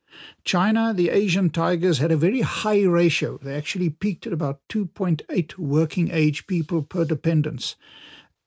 China, 0.45 0.92
the 0.92 1.09
Asian 1.09 1.49
tigers, 1.49 2.00
had 2.00 2.12
a 2.12 2.19
very 2.19 2.42
high 2.42 2.83
ratio. 2.83 3.38
They 3.38 3.57
actually 3.57 3.88
peaked 3.88 4.26
at 4.26 4.35
about 4.35 4.61
2.8 4.69 5.57
working 5.57 6.11
age 6.12 6.47
people 6.47 6.83
per 6.83 7.07
dependents. 7.07 7.76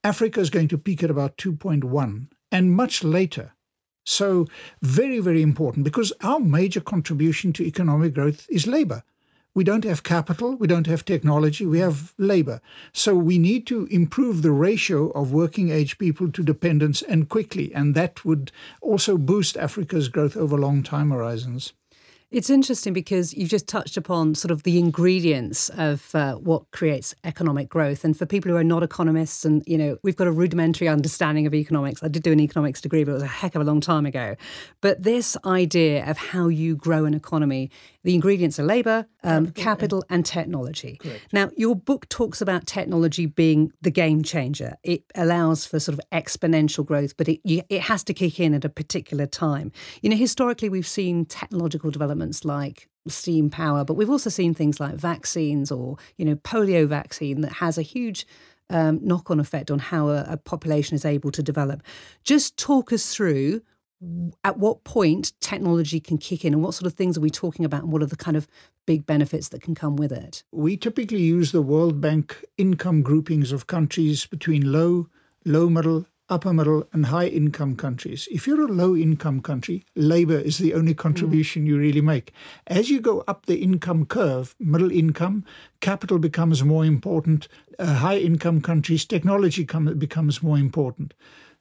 Africa 0.03 0.39
is 0.39 0.51
going 0.51 0.67
to 0.67 0.77
peak 0.77 1.01
at 1.01 1.09
about 1.09 1.37
2.1 1.37 2.27
and 2.51 2.71
much 2.71 3.03
later. 3.03 3.52
So, 4.05 4.47
very, 4.81 5.19
very 5.19 5.41
important 5.41 5.85
because 5.85 6.11
our 6.21 6.39
major 6.39 6.81
contribution 6.81 7.53
to 7.53 7.63
economic 7.63 8.13
growth 8.13 8.47
is 8.49 8.67
labor. 8.67 9.03
We 9.55 9.63
don't 9.63 9.83
have 9.83 10.03
capital, 10.03 10.55
we 10.55 10.65
don't 10.65 10.87
have 10.87 11.05
technology, 11.05 11.65
we 11.65 11.79
have 11.79 12.13
labor. 12.17 12.59
So, 12.91 13.15
we 13.15 13.37
need 13.37 13.65
to 13.67 13.85
improve 13.85 14.41
the 14.41 14.51
ratio 14.51 15.09
of 15.11 15.31
working 15.31 15.69
age 15.69 15.97
people 15.97 16.31
to 16.31 16.43
dependents 16.43 17.01
and 17.01 17.29
quickly. 17.29 17.73
And 17.73 17.95
that 17.95 18.25
would 18.25 18.51
also 18.81 19.17
boost 19.17 19.55
Africa's 19.55 20.09
growth 20.09 20.35
over 20.35 20.57
long 20.57 20.83
time 20.83 21.11
horizons. 21.11 21.73
It's 22.33 22.49
interesting 22.49 22.93
because 22.93 23.31
you've 23.35 23.51
just 23.51 23.67
touched 23.67 23.95
upon 23.95 24.33
sort 24.33 24.49
of 24.49 24.63
the 24.63 24.79
ingredients 24.79 25.69
of 25.77 26.15
uh, 26.15 26.33
what 26.33 26.63
creates 26.71 27.13
economic 27.23 27.69
growth. 27.69 28.03
And 28.03 28.17
for 28.17 28.25
people 28.25 28.49
who 28.49 28.57
are 28.57 28.63
not 28.63 28.81
economists, 28.81 29.45
and 29.45 29.61
you 29.67 29.77
know, 29.77 29.99
we've 30.01 30.15
got 30.15 30.25
a 30.25 30.31
rudimentary 30.31 30.87
understanding 30.87 31.45
of 31.45 31.53
economics. 31.53 32.01
I 32.01 32.07
did 32.07 32.23
do 32.23 32.31
an 32.31 32.39
economics 32.39 32.81
degree, 32.81 33.03
but 33.03 33.11
it 33.11 33.13
was 33.13 33.21
a 33.21 33.27
heck 33.27 33.53
of 33.53 33.61
a 33.61 33.63
long 33.63 33.81
time 33.81 34.07
ago. 34.07 34.35
But 34.81 35.03
this 35.03 35.37
idea 35.45 36.09
of 36.09 36.17
how 36.17 36.47
you 36.47 36.75
grow 36.75 37.05
an 37.05 37.13
economy, 37.13 37.69
the 38.03 38.15
ingredients 38.15 38.57
are 38.57 38.63
labour, 38.63 39.05
um, 39.23 39.47
capital, 39.47 39.63
capital, 39.63 40.05
and 40.09 40.25
technology. 40.25 40.97
Correct. 41.01 41.33
Now, 41.33 41.49
your 41.55 41.75
book 41.75 42.09
talks 42.09 42.41
about 42.41 42.67
technology 42.67 43.25
being 43.25 43.71
the 43.81 43.91
game 43.91 44.23
changer. 44.23 44.75
It 44.83 45.03
allows 45.15 45.65
for 45.65 45.79
sort 45.79 45.97
of 45.97 46.01
exponential 46.11 46.85
growth, 46.85 47.15
but 47.17 47.27
it 47.27 47.39
it 47.45 47.81
has 47.81 48.03
to 48.05 48.13
kick 48.13 48.39
in 48.39 48.53
at 48.53 48.65
a 48.65 48.69
particular 48.69 49.25
time. 49.25 49.71
You 50.01 50.09
know, 50.09 50.17
historically, 50.17 50.69
we've 50.69 50.87
seen 50.87 51.25
technological 51.25 51.91
developments 51.91 52.45
like 52.45 52.89
steam 53.07 53.49
power, 53.49 53.83
but 53.83 53.95
we've 53.95 54.09
also 54.09 54.29
seen 54.29 54.53
things 54.53 54.79
like 54.79 54.95
vaccines 54.95 55.71
or, 55.71 55.97
you 56.17 56.25
know, 56.25 56.35
polio 56.35 56.87
vaccine 56.87 57.41
that 57.41 57.53
has 57.53 57.77
a 57.77 57.81
huge 57.81 58.25
um, 58.69 58.99
knock 59.03 59.29
on 59.29 59.39
effect 59.39 59.69
on 59.69 59.79
how 59.79 60.07
a, 60.07 60.25
a 60.29 60.37
population 60.37 60.95
is 60.95 61.05
able 61.05 61.31
to 61.31 61.43
develop. 61.43 61.83
Just 62.23 62.57
talk 62.57 62.93
us 62.93 63.13
through 63.13 63.61
at 64.43 64.57
what 64.57 64.83
point 64.83 65.33
technology 65.39 65.99
can 65.99 66.17
kick 66.17 66.43
in 66.43 66.53
and 66.53 66.63
what 66.63 66.73
sort 66.73 66.87
of 66.87 66.93
things 66.93 67.17
are 67.17 67.21
we 67.21 67.29
talking 67.29 67.65
about 67.65 67.83
and 67.83 67.91
what 67.91 68.01
are 68.01 68.07
the 68.07 68.15
kind 68.15 68.37
of 68.37 68.47
big 68.85 69.05
benefits 69.05 69.49
that 69.49 69.61
can 69.61 69.75
come 69.75 69.95
with 69.95 70.11
it? 70.11 70.43
We 70.51 70.77
typically 70.77 71.21
use 71.21 71.51
the 71.51 71.61
World 71.61 72.01
Bank 72.01 72.43
income 72.57 73.01
groupings 73.01 73.51
of 73.51 73.67
countries 73.67 74.25
between 74.25 74.71
low, 74.71 75.07
low 75.45 75.69
middle, 75.69 76.05
upper 76.29 76.53
middle 76.53 76.87
and 76.93 77.07
high 77.07 77.27
income 77.27 77.75
countries. 77.75 78.27
If 78.31 78.47
you're 78.47 78.61
a 78.61 78.67
low 78.67 78.95
income 78.95 79.41
country, 79.41 79.85
labor 79.95 80.37
is 80.37 80.57
the 80.57 80.73
only 80.73 80.93
contribution 80.93 81.63
mm. 81.63 81.67
you 81.67 81.77
really 81.77 82.01
make. 82.01 82.31
As 82.67 82.89
you 82.89 83.01
go 83.01 83.23
up 83.27 83.45
the 83.45 83.61
income 83.61 84.05
curve, 84.05 84.55
middle 84.59 84.91
income, 84.91 85.45
capital 85.79 86.19
becomes 86.19 86.63
more 86.63 86.85
important. 86.85 87.47
Uh, 87.77 87.95
high 87.95 88.17
income 88.17 88.61
countries, 88.61 89.05
technology 89.05 89.65
come, 89.65 89.97
becomes 89.97 90.41
more 90.41 90.57
important. 90.57 91.13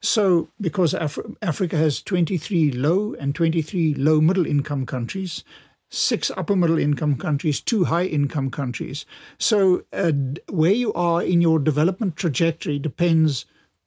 So, 0.03 0.49
because 0.59 0.93
Af- 0.93 1.17
Africa 1.41 1.77
has 1.77 2.01
23 2.01 2.73
low 2.73 3.13
and 3.13 3.33
23 3.33 3.93
low 3.93 4.19
middle 4.19 4.45
income 4.45 4.85
countries, 4.85 5.45
six 5.89 6.29
upper 6.35 6.57
middle 6.57 6.77
income 6.77 7.15
countries, 7.15 7.61
two 7.61 7.85
high 7.85 8.03
income 8.03 8.51
countries. 8.51 9.05
So, 9.39 9.85
uh, 9.93 10.11
where 10.49 10.73
you 10.73 10.91
are 10.91 11.23
in 11.23 11.39
your 11.39 11.57
development 11.57 12.17
trajectory 12.17 12.79
depends 12.79 13.45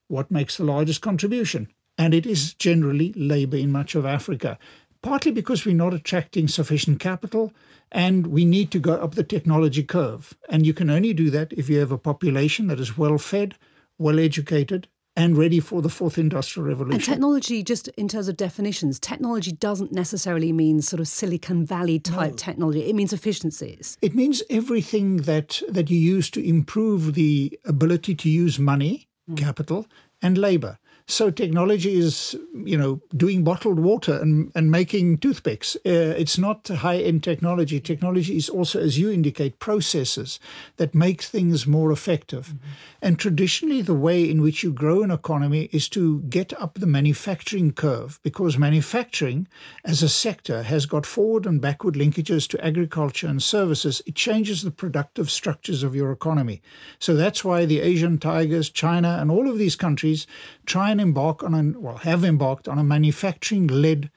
what 0.09 0.31
makes 0.31 0.57
the 0.57 0.65
largest 0.65 1.03
contribution. 1.03 1.69
And 1.99 2.15
it 2.15 2.25
is 2.25 2.55
generally 2.55 3.13
labor 3.13 3.59
in 3.59 3.71
much 3.71 3.95
of 3.95 4.07
Africa, 4.07 4.59
partly 5.03 5.33
because 5.33 5.67
we're 5.67 5.75
not 5.75 5.93
attracting 5.93 6.49
sufficient 6.49 6.99
capital 6.99 7.53
and 7.93 8.29
we 8.29 8.47
need 8.47 8.71
to 8.71 8.79
go 8.79 8.95
up 8.95 9.17
the 9.17 9.23
technology 9.23 9.83
curve. 9.83 10.33
And 10.49 10.65
you 10.65 10.73
can 10.73 10.89
only 10.89 11.13
do 11.13 11.29
that 11.29 11.53
if 11.53 11.69
you 11.69 11.79
have 11.81 11.93
a 11.93 11.99
population 11.99 12.69
that 12.69 12.81
is 12.81 12.97
well 12.97 13.19
fed, 13.19 13.57
well 13.99 14.19
educated, 14.19 14.89
and 15.17 15.37
ready 15.37 15.61
for 15.61 15.81
the 15.81 15.89
fourth 15.89 16.19
industrial 16.19 16.69
revolution. 16.69 16.95
And 16.95 17.03
technology, 17.03 17.63
just 17.63 17.89
in 17.89 18.07
terms 18.07 18.29
of 18.29 18.37
definitions, 18.37 19.01
technology 19.01 19.53
doesn't 19.53 19.93
necessarily 19.93 20.53
mean 20.53 20.83
sort 20.83 21.01
of 21.01 21.09
Silicon 21.09 21.65
Valley 21.65 21.99
type 21.99 22.33
no. 22.33 22.37
technology. 22.37 22.89
It 22.89 22.95
means 22.95 23.13
efficiencies. 23.13 23.97
It 24.03 24.15
means 24.15 24.43
everything 24.51 25.19
that 25.19 25.63
that 25.69 25.91
you 25.91 25.99
use 25.99 26.31
to 26.31 26.47
improve 26.47 27.15
the 27.15 27.59
ability 27.65 28.15
to 28.17 28.29
use 28.29 28.59
money 28.59 29.09
mm. 29.29 29.37
capital, 29.37 29.87
and 30.23 30.39
labor. 30.39 30.79
So 31.09 31.31
technology 31.31 31.95
is, 31.95 32.37
you 32.53 32.77
know, 32.77 33.01
doing 33.17 33.45
bottled 33.45 33.79
water 33.79 34.15
and, 34.21 34.51
and 34.57 34.73
making 34.73 35.19
toothpicks. 35.19 35.77
Uh, 35.87 36.15
it's 36.19 36.37
not 36.37 36.67
high-end 36.67 37.23
technology. 37.23 37.79
Technology 37.79 38.37
is 38.37 38.49
also, 38.49 38.81
as 38.81 38.99
you 38.99 39.13
indicate, 39.13 39.61
processes 39.61 40.41
that 40.79 40.97
make 40.97 41.23
things 41.23 41.65
more 41.65 41.93
effective. 41.93 42.49
Mm-hmm. 42.49 42.67
And 43.03 43.19
traditionally, 43.21 43.83
the 43.83 43.95
way 43.95 44.29
in 44.29 44.43
which 44.43 44.65
you 44.65 44.73
grow 44.73 45.05
an 45.05 45.13
economy 45.13 45.69
is 45.71 45.89
to 45.91 46.23
get 46.23 46.53
up 46.61 46.75
the 46.75 46.89
manufacturing 46.89 47.73
curve 47.73 48.19
because 48.25 48.59
manufacturing 48.59 49.47
as 49.85 50.03
a 50.03 50.09
sector 50.09 50.65
has 50.65 50.87
got 50.87 51.07
forward 51.07 51.47
and 51.47 51.61
backward 51.61 51.95
linkages 51.95 52.49
to 52.49 52.67
agriculture 52.67 53.29
and 53.29 53.41
services. 53.41 54.03
It 54.07 54.17
changes 54.17 54.63
the 54.63 54.73
productive 54.73 55.30
structures 55.30 55.85
of 55.85 55.95
your 55.95 56.11
economy. 56.11 56.63
So 56.99 57.15
that's 57.15 57.45
why 57.45 57.65
the 57.65 57.80
Asian 57.80 58.19
tigers, 58.19 58.71
China, 58.71 59.19
and 59.21 59.30
all 59.30 59.49
of 59.49 59.57
these 59.57 59.76
countries 59.76 60.26
try 60.65 60.96
and 60.97 61.09
embark 61.09 61.43
on 61.43 61.54
an, 61.54 61.82
well, 61.82 61.99
have 61.99 62.25
embarked 62.25 62.67
on 62.69 62.78
a 62.78 62.85
manufacturing 62.85 63.67
led 63.67 64.11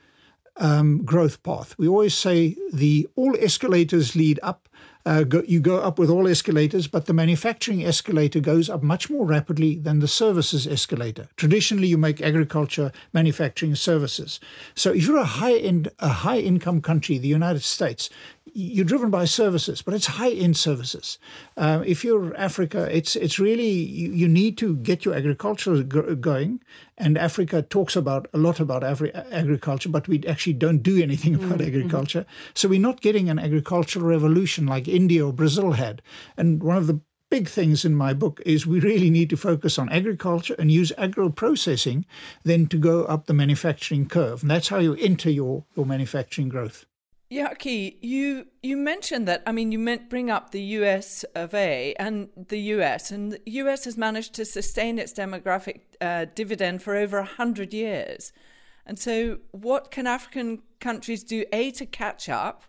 um, 0.56 1.04
growth 1.04 1.44
path. 1.44 1.76
We 1.78 1.88
always 1.88 2.14
say 2.14 2.56
the 2.72 3.08
all 3.16 3.36
escalators 3.38 4.16
lead 4.16 4.40
up 4.42 4.69
uh, 5.10 5.24
go, 5.24 5.42
you 5.48 5.60
go 5.60 5.78
up 5.78 5.98
with 5.98 6.08
all 6.08 6.28
escalators, 6.28 6.88
but 6.88 7.08
the 7.08 7.14
manufacturing 7.14 7.84
escalator 7.84 8.40
goes 8.40 8.70
up 8.70 8.84
much 8.84 9.10
more 9.10 9.26
rapidly 9.26 9.76
than 9.76 10.00
the 10.00 10.08
services 10.08 10.68
escalator. 10.68 11.28
Traditionally, 11.36 11.88
you 11.88 11.98
make 11.98 12.22
agriculture, 12.22 12.92
manufacturing, 13.12 13.74
services. 13.74 14.40
So 14.76 14.92
if 14.92 15.08
you're 15.08 15.18
a 15.18 15.26
high 15.42 15.56
end, 15.56 15.90
a 15.98 16.10
high 16.10 16.38
income 16.38 16.80
country, 16.82 17.18
the 17.18 17.28
United 17.28 17.64
States, 17.64 18.12
you're 18.54 18.86
driven 18.86 19.10
by 19.10 19.26
services, 19.26 19.82
but 19.82 19.96
it's 19.96 20.06
high 20.06 20.32
end 20.32 20.58
services. 20.58 21.18
Um, 21.58 21.84
if 21.84 22.04
you're 22.04 22.36
Africa, 22.38 22.88
it's 22.96 23.16
it's 23.16 23.40
really 23.40 23.72
you, 23.72 24.12
you 24.12 24.28
need 24.28 24.58
to 24.60 24.76
get 24.76 25.06
your 25.06 25.16
agriculture 25.16 25.82
going. 25.82 26.62
And 27.00 27.18
Africa 27.18 27.62
talks 27.62 27.96
about 27.96 28.28
a 28.34 28.38
lot 28.38 28.60
about 28.60 28.84
agri- 28.84 29.14
agriculture, 29.14 29.90
but 29.90 30.08
we 30.08 30.22
actually 30.28 30.54
don't 30.54 30.84
do 30.84 31.02
anything 31.02 31.34
about 31.36 31.60
mm-hmm. 31.60 31.68
agriculture. 31.68 32.26
So 32.54 32.68
we're 32.68 32.80
not 32.80 33.02
getting 33.02 33.30
an 33.30 33.40
agricultural 33.40 34.06
revolution 34.06 34.68
like 34.68 34.88
India 34.88 35.26
or 35.26 35.34
Brazil 35.34 35.72
had. 35.72 36.02
And 36.38 36.62
one 36.62 36.78
of 36.78 36.88
the 36.88 37.00
big 37.30 37.48
things 37.48 37.86
in 37.86 37.96
my 37.96 38.14
book 38.14 38.42
is 38.46 38.66
we 38.66 38.80
really 38.80 39.10
need 39.10 39.30
to 39.30 39.38
focus 39.38 39.78
on 39.78 39.90
agriculture 39.90 40.56
and 40.58 40.72
use 40.72 40.92
agro 40.98 41.30
processing 41.30 42.06
then 42.44 42.68
to 42.68 42.78
go 42.78 43.06
up 43.06 43.28
the 43.28 43.34
manufacturing 43.34 44.08
curve. 44.08 44.42
And 44.42 44.52
that's 44.52 44.70
how 44.70 44.80
you 44.80 44.96
enter 44.96 45.30
your, 45.30 45.66
your 45.76 45.86
manufacturing 45.86 46.50
growth. 46.50 46.86
Jakkie, 47.32 47.98
you 48.02 48.48
you 48.64 48.76
mentioned 48.76 49.28
that. 49.28 49.44
I 49.46 49.52
mean, 49.52 49.72
you 49.72 49.78
meant 49.78 50.10
bring 50.10 50.32
up 50.32 50.52
the 50.52 50.62
U.S. 50.62 51.24
of 51.36 51.54
A. 51.54 51.94
and 52.00 52.30
the 52.36 52.60
U.S. 52.60 53.12
and 53.12 53.34
the 53.34 53.42
U.S. 53.46 53.86
has 53.86 53.98
managed 53.98 54.34
to 54.36 54.46
sustain 54.46 54.98
its 54.98 55.14
demographic 55.14 55.82
uh, 56.02 56.26
dividend 56.34 56.82
for 56.82 56.96
over 56.96 57.22
hundred 57.22 57.72
years. 57.72 58.34
And 58.86 58.98
so, 58.98 59.38
what 59.52 59.92
can 59.92 60.08
African 60.08 60.64
countries 60.80 61.24
do? 61.24 61.46
A 61.54 61.70
to 61.72 61.86
catch 61.86 62.30
up, 62.30 62.64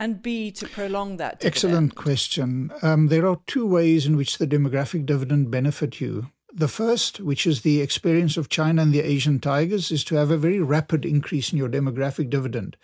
and 0.00 0.22
B 0.22 0.50
to 0.52 0.66
prolong 0.66 1.18
that. 1.18 1.40
Dividend? 1.40 1.54
Excellent 1.54 1.94
question. 1.94 2.72
Um, 2.80 3.08
there 3.08 3.26
are 3.26 3.40
two 3.46 3.66
ways 3.66 4.06
in 4.06 4.16
which 4.16 4.38
the 4.38 4.46
demographic 4.46 5.04
dividend 5.04 5.50
benefit 5.50 6.00
you. 6.00 6.30
The 6.50 6.68
first, 6.68 7.20
which 7.20 7.46
is 7.46 7.60
the 7.60 7.82
experience 7.82 8.38
of 8.38 8.48
China 8.48 8.80
and 8.80 8.92
the 8.92 9.02
Asian 9.02 9.38
tigers, 9.38 9.92
is 9.92 10.02
to 10.04 10.14
have 10.14 10.30
a 10.30 10.38
very 10.38 10.60
rapid 10.60 11.04
increase 11.04 11.52
in 11.52 11.58
your 11.58 11.68
demographic 11.68 12.30
dividend. 12.30 12.76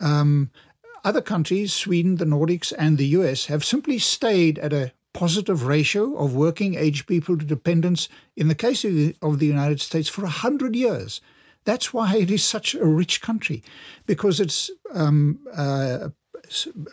Um, 0.00 0.50
other 1.04 1.22
countries, 1.22 1.72
Sweden, 1.72 2.16
the 2.16 2.24
Nordics, 2.24 2.72
and 2.76 2.98
the 2.98 3.06
US, 3.06 3.46
have 3.46 3.64
simply 3.64 3.98
stayed 3.98 4.58
at 4.58 4.72
a 4.72 4.92
positive 5.12 5.66
ratio 5.66 6.16
of 6.16 6.34
working 6.34 6.74
age 6.74 7.06
people 7.06 7.36
to 7.36 7.44
dependents 7.44 8.08
in 8.36 8.48
the 8.48 8.54
case 8.54 8.84
of 8.84 8.94
the, 8.94 9.16
of 9.22 9.38
the 9.38 9.46
United 9.46 9.80
States 9.80 10.08
for 10.08 10.22
100 10.22 10.76
years. 10.76 11.20
That's 11.64 11.92
why 11.92 12.16
it 12.16 12.30
is 12.30 12.44
such 12.44 12.74
a 12.74 12.86
rich 12.86 13.20
country, 13.20 13.62
because 14.06 14.40
it's 14.40 14.70
um, 14.94 15.40
uh, 15.54 16.08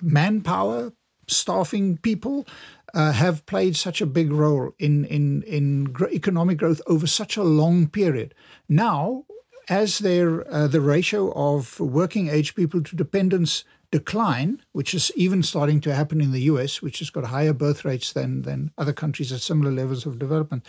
manpower, 0.02 0.94
staffing 1.28 1.98
people 1.98 2.48
uh, 2.94 3.12
have 3.12 3.46
played 3.46 3.76
such 3.76 4.02
a 4.02 4.06
big 4.06 4.32
role 4.32 4.72
in 4.80 5.06
in 5.06 5.44
in 5.44 5.96
economic 6.12 6.58
growth 6.58 6.82
over 6.88 7.08
such 7.08 7.38
a 7.38 7.44
long 7.44 7.88
period. 7.88 8.34
Now, 8.68 9.26
as 9.70 10.00
their 10.00 10.50
uh, 10.52 10.68
the 10.68 10.82
ratio 10.82 11.32
of 11.36 11.80
working 11.80 12.30
age 12.30 12.56
people 12.56 12.82
to 12.82 12.96
dependents 12.96 13.64
decline, 13.92 14.62
which 14.74 14.94
is 14.94 15.12
even 15.16 15.42
starting 15.42 15.80
to 15.82 15.96
happen 15.96 16.20
in 16.20 16.32
the 16.32 16.42
US, 16.42 16.82
which 16.82 17.00
has 17.00 17.10
got 17.10 17.26
higher 17.26 17.54
birth 17.54 17.86
rates 17.86 18.12
than 18.14 18.42
than 18.44 18.72
other 18.78 18.94
countries 18.94 19.32
at 19.32 19.42
similar 19.42 19.72
levels 19.72 20.06
of 20.06 20.20
development, 20.20 20.66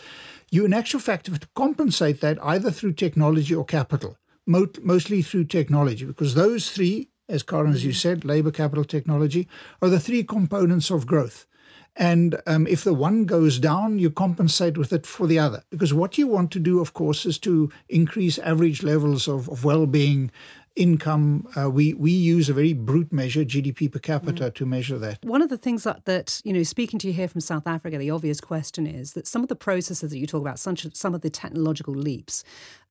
you 0.50 0.64
in 0.64 0.72
actual 0.72 1.00
fact 1.00 1.26
have 1.26 1.40
to 1.40 1.48
compensate 1.54 2.20
that 2.20 2.38
either 2.44 2.70
through 2.70 2.92
technology 2.92 3.54
or 3.54 3.64
capital, 3.64 4.16
mostly 4.46 5.22
through 5.22 5.44
technology, 5.44 6.04
because 6.04 6.34
those 6.34 6.70
three, 6.70 7.08
as 7.28 7.42
Karen, 7.42 7.72
as 7.72 7.84
you 7.84 7.92
said, 7.92 8.24
labor, 8.24 8.50
capital, 8.50 8.84
technology, 8.84 9.48
are 9.82 9.88
the 9.88 10.00
three 10.00 10.24
components 10.24 10.90
of 10.90 11.06
growth. 11.06 11.46
And 11.98 12.40
um, 12.46 12.66
if 12.68 12.84
the 12.84 12.94
one 12.94 13.24
goes 13.24 13.58
down, 13.58 13.98
you 13.98 14.10
compensate 14.10 14.78
with 14.78 14.92
it 14.92 15.04
for 15.04 15.26
the 15.26 15.40
other. 15.40 15.64
Because 15.70 15.92
what 15.92 16.16
you 16.16 16.28
want 16.28 16.52
to 16.52 16.60
do, 16.60 16.80
of 16.80 16.94
course, 16.94 17.26
is 17.26 17.38
to 17.40 17.70
increase 17.88 18.38
average 18.38 18.84
levels 18.84 19.26
of, 19.26 19.48
of 19.48 19.64
well 19.64 19.84
being 19.84 20.30
income. 20.78 21.46
Uh, 21.56 21.68
we 21.68 21.92
we 21.94 22.12
use 22.12 22.48
a 22.48 22.54
very 22.54 22.72
brute 22.72 23.12
measure, 23.12 23.44
GDP 23.44 23.90
per 23.90 23.98
capita, 23.98 24.44
mm. 24.44 24.54
to 24.54 24.64
measure 24.64 24.98
that. 24.98 25.24
One 25.24 25.42
of 25.42 25.50
the 25.50 25.58
things 25.58 25.82
that, 25.82 26.04
that 26.04 26.40
you 26.44 26.52
know, 26.52 26.62
speaking 26.62 26.98
to 27.00 27.08
you 27.08 27.12
here 27.12 27.28
from 27.28 27.40
South 27.40 27.66
Africa, 27.66 27.98
the 27.98 28.10
obvious 28.10 28.40
question 28.40 28.86
is 28.86 29.12
that 29.12 29.26
some 29.26 29.42
of 29.42 29.48
the 29.48 29.56
processes 29.56 30.10
that 30.10 30.18
you 30.18 30.26
talk 30.26 30.40
about, 30.40 30.58
some 30.58 30.76
some 30.76 31.14
of 31.14 31.20
the 31.20 31.30
technological 31.30 31.94
leaps, 31.94 32.44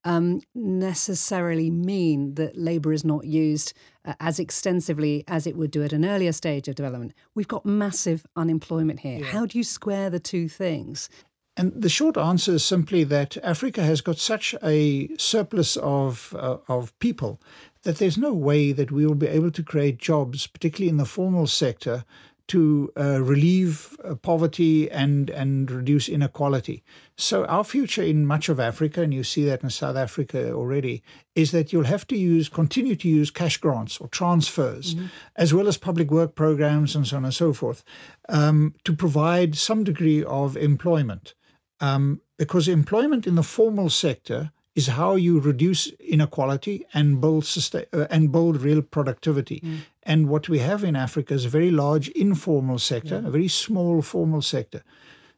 um, 0.04 0.42
necessarily 0.54 1.70
mean 1.70 2.34
that 2.34 2.56
labour 2.56 2.92
is 2.92 3.04
not 3.04 3.24
used 3.24 3.72
uh, 4.08 4.14
as 4.20 4.38
extensively 4.38 5.22
as 5.28 5.46
it 5.46 5.54
would 5.54 5.70
do 5.70 5.84
at 5.84 5.92
an 5.92 6.04
earlier 6.04 6.32
stage 6.32 6.66
of 6.66 6.74
development. 6.74 7.12
We've 7.34 7.46
got 7.46 7.66
massive 7.66 8.24
unemployment 8.36 9.00
here. 9.00 9.18
Yeah. 9.18 9.26
How 9.26 9.44
do 9.44 9.58
you 9.58 9.64
square 9.64 10.08
the 10.08 10.18
two 10.18 10.48
things? 10.48 11.10
And 11.58 11.72
the 11.74 11.88
short 11.88 12.16
answer 12.16 12.52
is 12.52 12.64
simply 12.64 13.04
that 13.04 13.36
Africa 13.38 13.82
has 13.82 14.00
got 14.00 14.16
such 14.16 14.54
a 14.62 15.14
surplus 15.18 15.76
of 15.76 16.34
uh, 16.38 16.58
of 16.68 16.98
people 17.00 17.40
that 17.82 17.98
there's 17.98 18.16
no 18.16 18.32
way 18.32 18.72
that 18.72 18.90
we 18.90 19.04
will 19.04 19.14
be 19.14 19.26
able 19.26 19.50
to 19.50 19.62
create 19.62 19.98
jobs, 19.98 20.46
particularly 20.46 20.88
in 20.88 20.96
the 20.96 21.04
formal 21.04 21.46
sector, 21.46 22.04
to 22.48 22.90
uh, 22.96 23.20
relieve 23.22 23.96
uh, 24.04 24.14
poverty 24.16 24.90
and 24.90 25.30
and 25.30 25.70
reduce 25.70 26.08
inequality. 26.08 26.82
So 27.16 27.44
our 27.44 27.64
future 27.64 28.02
in 28.02 28.26
much 28.26 28.48
of 28.48 28.58
Africa, 28.58 29.02
and 29.02 29.14
you 29.14 29.24
see 29.24 29.44
that 29.44 29.62
in 29.62 29.70
South 29.70 29.96
Africa 29.96 30.52
already, 30.52 31.02
is 31.34 31.50
that 31.52 31.72
you'll 31.72 31.84
have 31.84 32.06
to 32.08 32.16
use 32.16 32.48
continue 32.48 32.96
to 32.96 33.08
use 33.08 33.30
cash 33.30 33.58
grants 33.58 33.98
or 34.00 34.08
transfers, 34.08 34.94
mm-hmm. 34.94 35.06
as 35.36 35.54
well 35.54 35.68
as 35.68 35.78
public 35.78 36.10
work 36.10 36.34
programs 36.34 36.96
and 36.96 37.06
so 37.06 37.16
on 37.16 37.24
and 37.24 37.34
so 37.34 37.52
forth, 37.52 37.84
um, 38.28 38.74
to 38.84 38.92
provide 38.92 39.56
some 39.56 39.84
degree 39.84 40.24
of 40.24 40.56
employment 40.56 41.34
um, 41.80 42.20
because 42.38 42.68
employment 42.68 43.26
in 43.26 43.34
the 43.34 43.42
formal 43.42 43.90
sector 43.90 44.52
is 44.78 44.86
how 44.86 45.16
you 45.16 45.40
reduce 45.40 45.82
inequality 46.16 46.76
and 46.94 47.20
build 47.20 47.44
sustain, 47.44 47.86
uh, 47.92 48.06
and 48.14 48.30
build 48.30 48.54
real 48.68 48.82
productivity. 48.96 49.58
Mm. 49.60 49.78
And 50.04 50.28
what 50.32 50.48
we 50.48 50.58
have 50.70 50.84
in 50.84 50.94
Africa 50.94 51.34
is 51.34 51.44
a 51.44 51.48
very 51.58 51.72
large 51.84 52.06
informal 52.26 52.78
sector, 52.78 53.16
yeah. 53.18 53.28
a 53.28 53.30
very 53.36 53.48
small 53.48 54.02
formal 54.02 54.42
sector. 54.42 54.80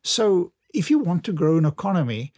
So 0.02 0.52
if 0.80 0.90
you 0.90 0.98
want 1.08 1.24
to 1.24 1.32
grow 1.32 1.56
an 1.56 1.64
economy, 1.64 2.32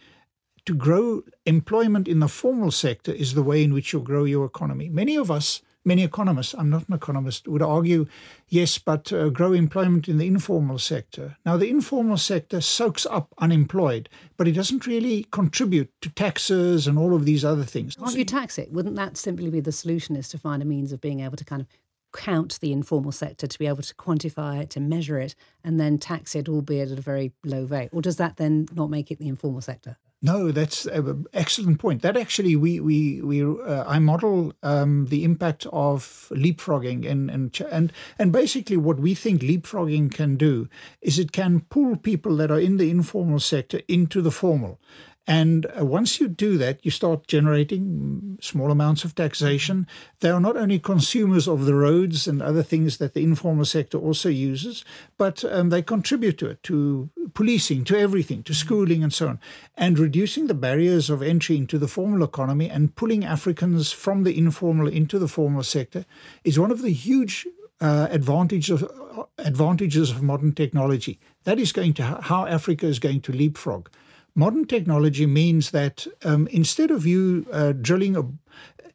to 0.65 0.73
grow 0.73 1.23
employment 1.45 2.07
in 2.07 2.19
the 2.19 2.29
formal 2.29 2.71
sector 2.71 3.11
is 3.11 3.33
the 3.33 3.43
way 3.49 3.59
in 3.63 3.73
which 3.73 3.91
you'll 3.91 4.11
grow 4.13 4.23
your 4.23 4.45
economy. 4.45 4.87
Many 4.87 5.17
of 5.17 5.29
us 5.29 5.61
many 5.85 6.03
economists, 6.03 6.53
I'm 6.57 6.69
not 6.69 6.87
an 6.87 6.93
economist, 6.93 7.47
would 7.47 7.61
argue, 7.61 8.07
yes, 8.47 8.77
but 8.77 9.11
uh, 9.11 9.29
grow 9.29 9.53
employment 9.53 10.07
in 10.07 10.17
the 10.17 10.27
informal 10.27 10.79
sector. 10.79 11.37
Now, 11.45 11.57
the 11.57 11.69
informal 11.69 12.17
sector 12.17 12.61
soaks 12.61 13.05
up 13.05 13.33
unemployed, 13.37 14.09
but 14.37 14.47
it 14.47 14.53
doesn't 14.53 14.87
really 14.87 15.25
contribute 15.31 15.91
to 16.01 16.09
taxes 16.09 16.87
and 16.87 16.97
all 16.97 17.13
of 17.13 17.25
these 17.25 17.43
other 17.43 17.63
things. 17.63 17.95
Can't 17.95 18.15
you 18.15 18.25
tax 18.25 18.57
it? 18.57 18.71
Wouldn't 18.71 18.95
that 18.95 19.17
simply 19.17 19.49
be 19.49 19.59
the 19.59 19.71
solution 19.71 20.15
is 20.15 20.29
to 20.29 20.37
find 20.37 20.61
a 20.61 20.65
means 20.65 20.91
of 20.91 21.01
being 21.01 21.19
able 21.19 21.37
to 21.37 21.45
kind 21.45 21.61
of 21.61 21.67
count 22.13 22.59
the 22.61 22.71
informal 22.71 23.11
sector, 23.11 23.47
to 23.47 23.59
be 23.59 23.67
able 23.67 23.81
to 23.81 23.95
quantify 23.95 24.61
it, 24.61 24.69
to 24.69 24.79
measure 24.79 25.19
it, 25.19 25.35
and 25.63 25.79
then 25.79 25.97
tax 25.97 26.35
it, 26.35 26.47
albeit 26.47 26.91
at 26.91 26.99
a 26.99 27.01
very 27.01 27.33
low 27.43 27.63
rate? 27.65 27.89
Or 27.91 28.01
does 28.01 28.17
that 28.17 28.37
then 28.37 28.67
not 28.73 28.89
make 28.89 29.11
it 29.11 29.17
the 29.17 29.27
informal 29.27 29.61
sector? 29.61 29.97
No, 30.25 30.53
that's 30.53 30.85
an 30.85 31.25
excellent 31.33 31.79
point. 31.79 32.01
That 32.01 32.15
actually, 32.15 32.55
we 32.55 32.79
we 32.79 33.21
we 33.21 33.43
uh, 33.43 33.83
I 33.85 33.99
model 33.99 34.53
um, 34.63 35.07
the 35.07 35.25
impact 35.25 35.67
of 35.73 36.31
leapfrogging 36.31 37.05
and 37.05 37.29
and 37.29 37.59
and 37.69 37.91
and 38.17 38.31
basically 38.31 38.77
what 38.77 38.99
we 38.99 39.15
think 39.15 39.41
leapfrogging 39.41 40.13
can 40.13 40.37
do 40.37 40.69
is 41.01 41.19
it 41.19 41.33
can 41.33 41.59
pull 41.69 41.97
people 41.97 42.37
that 42.37 42.51
are 42.51 42.59
in 42.59 42.77
the 42.77 42.89
informal 42.89 43.41
sector 43.41 43.81
into 43.89 44.21
the 44.21 44.31
formal. 44.31 44.79
And 45.25 45.65
uh, 45.79 45.85
once 45.85 46.19
you 46.19 46.27
do 46.27 46.57
that, 46.57 46.83
you 46.83 46.91
start 46.91 47.27
generating 47.27 48.37
small 48.41 48.71
amounts 48.71 49.05
of 49.05 49.15
taxation. 49.15 49.87
They 50.19 50.29
are 50.29 50.39
not 50.39 50.57
only 50.57 50.79
consumers 50.79 51.47
of 51.47 51.63
the 51.65 51.75
roads 51.75 52.27
and 52.27 52.41
other 52.41 52.61
things 52.61 52.97
that 52.97 53.13
the 53.13 53.23
informal 53.23 53.63
sector 53.63 53.97
also 53.97 54.27
uses, 54.27 54.83
but 55.17 55.45
um, 55.45 55.69
they 55.69 55.81
contribute 55.81 56.37
to 56.39 56.47
it, 56.47 56.63
to 56.63 57.09
policing, 57.33 57.85
to 57.85 57.97
everything, 57.97 58.43
to 58.43 58.53
schooling, 58.53 59.01
and 59.01 59.13
so 59.13 59.29
on. 59.29 59.39
And 59.75 59.97
reducing 59.97 60.47
the 60.47 60.53
barriers 60.53 61.09
of 61.09 61.21
entry 61.21 61.55
into 61.55 61.77
the 61.77 61.87
formal 61.87 62.23
economy 62.23 62.69
and 62.69 62.93
pulling 62.93 63.23
Africans 63.23 63.93
from 63.93 64.23
the 64.23 64.37
informal 64.37 64.89
into 64.89 65.19
the 65.19 65.29
formal 65.29 65.63
sector 65.63 66.05
is 66.43 66.59
one 66.59 66.71
of 66.71 66.81
the 66.81 66.91
huge 66.91 67.47
uh, 67.79 68.07
advantages 68.11 68.81
of, 68.81 69.27
advantages 69.37 70.11
of 70.11 70.21
modern 70.21 70.51
technology. 70.51 71.19
That 71.45 71.59
is 71.59 71.71
going 71.71 71.93
to 71.95 72.03
how 72.03 72.45
Africa 72.45 72.87
is 72.87 72.99
going 72.99 73.21
to 73.21 73.31
leapfrog. 73.31 73.89
Modern 74.35 74.65
technology 74.65 75.25
means 75.27 75.71
that 75.71 76.07
um, 76.23 76.47
instead 76.47 76.89
of 76.89 77.05
you 77.05 77.45
uh, 77.51 77.71
drilling 77.73 78.15
a 78.17 78.23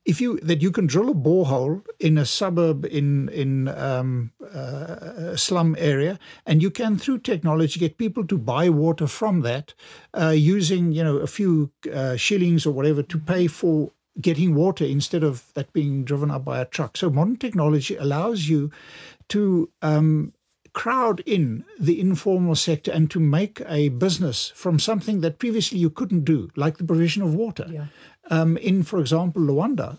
if 0.05 0.23
you 0.23 0.41
that 0.41 0.63
you 0.63 0.71
can 0.71 0.87
drill 0.87 1.11
a 1.11 1.15
borehole 1.15 1.85
in 2.01 2.17
a 2.17 2.25
suburb 2.25 2.87
in 2.87 3.29
in 3.29 3.69
um, 3.69 4.33
uh, 4.43 5.33
a 5.35 5.39
slum 5.39 5.77
area, 5.79 6.19
and 6.47 6.63
you 6.63 6.71
can 6.71 6.97
through 6.97 7.19
technology 7.19 7.79
get 7.79 7.99
people 7.99 8.27
to 8.27 8.39
buy 8.39 8.71
water 8.71 9.07
from 9.07 9.43
that, 9.43 9.75
uh, 10.19 10.31
using 10.31 10.93
you 10.93 11.05
know 11.05 11.19
a 11.19 11.27
few 11.27 11.71
uh, 11.93 12.17
shillings 12.17 12.67
or 12.67 12.73
whatever 12.73 13.03
to 13.03 13.19
pay 13.19 13.47
for 13.47 13.93
getting 14.21 14.55
water 14.55 14.85
instead 14.85 15.23
of 15.23 15.53
that 15.55 15.73
being 15.73 16.05
driven 16.05 16.31
up 16.31 16.45
by 16.45 16.59
a 16.59 16.65
truck. 16.65 16.97
So 16.97 17.11
modern 17.11 17.37
technology 17.37 17.95
allows 17.95 18.49
you 18.49 18.71
to 19.29 19.71
um, 19.83 20.33
crowd 20.73 21.21
in 21.21 21.65
the 21.79 22.01
informal 22.01 22.55
sector 22.55 22.91
and 22.91 23.11
to 23.11 23.21
make 23.21 23.63
a 23.67 23.89
business 23.91 24.53
from 24.55 24.79
something 24.79 25.21
that 25.21 25.39
previously 25.39 25.79
you 25.79 25.91
couldn't 25.91 26.25
do, 26.25 26.51
like 26.57 26.79
the 26.79 26.85
provision 26.85 27.23
of 27.23 27.35
water. 27.35 27.67
Yeah. 27.71 27.87
Um, 28.31 28.59
in, 28.59 28.83
for 28.83 28.99
example, 28.99 29.41
Luanda, 29.41 29.99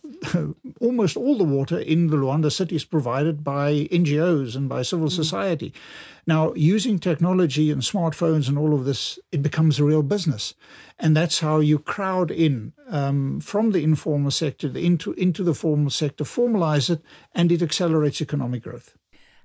almost 0.82 1.18
all 1.18 1.38
the 1.38 1.44
water 1.44 1.80
in 1.80 2.08
the 2.08 2.18
Luanda 2.18 2.52
city 2.52 2.76
is 2.76 2.86
provided 2.86 3.44
by 3.44 3.88
NGOs 3.92 4.56
and 4.56 4.70
by 4.70 4.84
civil 4.84 5.08
mm. 5.08 5.12
society. 5.12 5.74
Now, 6.28 6.54
using 6.54 7.00
technology 7.00 7.72
and 7.72 7.82
smartphones 7.82 8.48
and 8.48 8.58
all 8.58 8.76
of 8.76 8.86
this, 8.86 9.18
it 9.32 9.42
becomes 9.42 9.80
a 9.80 9.84
real 9.84 10.04
business. 10.04 10.54
And 11.00 11.18
that's 11.18 11.40
how 11.40 11.60
you 11.60 11.80
crowd 11.80 12.30
in 12.30 12.74
um, 12.88 13.40
from 13.40 13.72
the 13.72 13.84
informal 13.84 14.30
sector 14.30 14.68
into, 14.78 15.14
into 15.14 15.44
the 15.44 15.56
formal 15.56 15.90
sector, 15.90 16.24
formalize 16.24 16.92
it, 16.92 17.02
and 17.34 17.52
it 17.52 17.64
accelerates 17.64 18.22
economic 18.22 18.64
growth. 18.64 18.96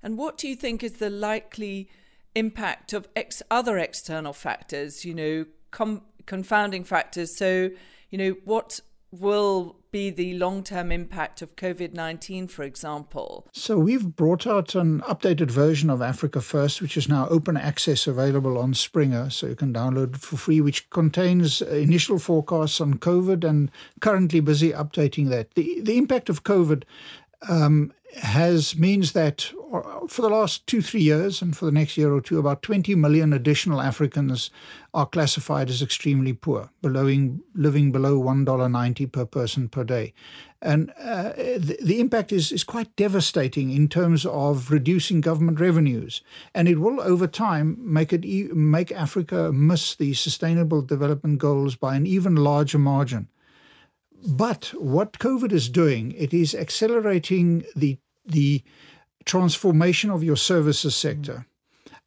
And 0.04 0.18
what 0.18 0.36
do 0.36 0.46
you 0.46 0.54
think 0.54 0.84
is 0.84 0.98
the 0.98 1.08
likely 1.08 1.88
impact 2.34 2.92
of 2.92 3.08
ex- 3.16 3.42
other 3.50 3.78
external 3.78 4.34
factors, 4.34 5.04
you 5.04 5.14
know, 5.14 5.46
com- 5.70 6.02
confounding 6.26 6.84
factors? 6.84 7.36
So, 7.36 7.70
you 8.10 8.18
know, 8.18 8.36
what 8.44 8.80
will 9.10 9.76
be 9.92 10.10
the 10.10 10.34
long 10.34 10.62
term 10.62 10.92
impact 10.92 11.40
of 11.40 11.56
COVID 11.56 11.94
19, 11.94 12.48
for 12.48 12.64
example? 12.64 13.48
So, 13.52 13.78
we've 13.78 14.14
brought 14.14 14.46
out 14.46 14.74
an 14.74 15.00
updated 15.02 15.50
version 15.50 15.88
of 15.88 16.02
Africa 16.02 16.42
First, 16.42 16.82
which 16.82 16.98
is 16.98 17.08
now 17.08 17.26
open 17.28 17.56
access 17.56 18.06
available 18.06 18.58
on 18.58 18.74
Springer. 18.74 19.30
So, 19.30 19.46
you 19.46 19.56
can 19.56 19.72
download 19.72 20.18
for 20.18 20.36
free, 20.36 20.60
which 20.60 20.90
contains 20.90 21.62
initial 21.62 22.18
forecasts 22.18 22.78
on 22.78 22.98
COVID 22.98 23.42
and 23.42 23.70
currently 24.00 24.40
busy 24.40 24.70
updating 24.70 25.30
that. 25.30 25.54
The, 25.54 25.80
the 25.80 25.96
impact 25.96 26.28
of 26.28 26.44
COVID 26.44 26.82
um, 27.48 27.92
has 28.16 28.76
means 28.76 29.12
that 29.12 29.52
uh, 29.72 30.06
for 30.06 30.22
the 30.22 30.28
last 30.28 30.66
two 30.66 30.80
three 30.80 31.02
years 31.02 31.42
and 31.42 31.56
for 31.56 31.64
the 31.64 31.72
next 31.72 31.96
year 31.96 32.12
or 32.12 32.20
two, 32.20 32.38
about 32.38 32.62
20 32.62 32.94
million 32.94 33.32
additional 33.32 33.80
Africans 33.80 34.50
are 34.92 35.06
classified 35.06 35.68
as 35.68 35.82
extremely 35.82 36.32
poor, 36.32 36.70
below, 36.80 37.04
living 37.54 37.92
below 37.92 38.18
one 38.18 38.44
dollar 38.44 38.68
ninety 38.68 39.06
per 39.06 39.24
person 39.24 39.68
per 39.68 39.84
day, 39.84 40.12
and 40.62 40.90
uh, 40.98 41.32
the, 41.36 41.76
the, 41.82 42.00
impact 42.00 42.32
is 42.32 42.52
is 42.52 42.64
quite 42.64 42.94
devastating 42.96 43.70
in 43.70 43.88
terms 43.88 44.24
of 44.24 44.70
reducing 44.70 45.20
government 45.20 45.60
revenues, 45.60 46.22
and 46.54 46.68
it 46.68 46.78
will 46.78 47.00
over 47.00 47.26
time 47.26 47.76
make 47.80 48.12
it 48.12 48.24
make 48.54 48.92
Africa 48.92 49.52
miss 49.52 49.94
the 49.94 50.14
Sustainable 50.14 50.82
Development 50.82 51.38
Goals 51.38 51.74
by 51.76 51.96
an 51.96 52.06
even 52.06 52.36
larger 52.36 52.78
margin. 52.78 53.28
But 54.26 54.72
what 54.78 55.18
COVID 55.18 55.52
is 55.52 55.68
doing, 55.68 56.12
it 56.12 56.32
is 56.32 56.54
accelerating 56.54 57.64
the 57.76 57.98
the 58.24 58.62
transformation 59.24 60.10
of 60.10 60.22
your 60.22 60.36
services 60.36 60.94
sector. 60.94 61.46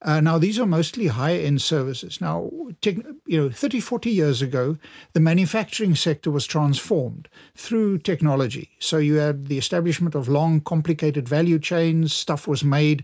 Uh, 0.04 0.22
now, 0.22 0.38
these 0.38 0.60
are 0.60 0.66
mostly 0.68 1.08
high 1.08 1.38
end 1.38 1.62
services. 1.62 2.22
Now, 2.22 2.52
you 2.84 3.42
know, 3.42 3.50
30, 3.50 3.80
40 3.80 4.12
years 4.12 4.42
ago, 4.44 4.78
the 5.14 5.20
manufacturing 5.20 5.96
sector 5.96 6.30
was 6.30 6.46
transformed 6.46 7.28
through 7.56 8.00
technology. 8.00 8.70
So 8.80 9.00
you 9.00 9.16
had 9.16 9.48
the 9.48 9.58
establishment 9.58 10.14
of 10.14 10.30
long, 10.30 10.62
complicated 10.62 11.28
value 11.28 11.58
chains, 11.58 12.14
stuff 12.14 12.48
was 12.48 12.64
made. 12.64 13.04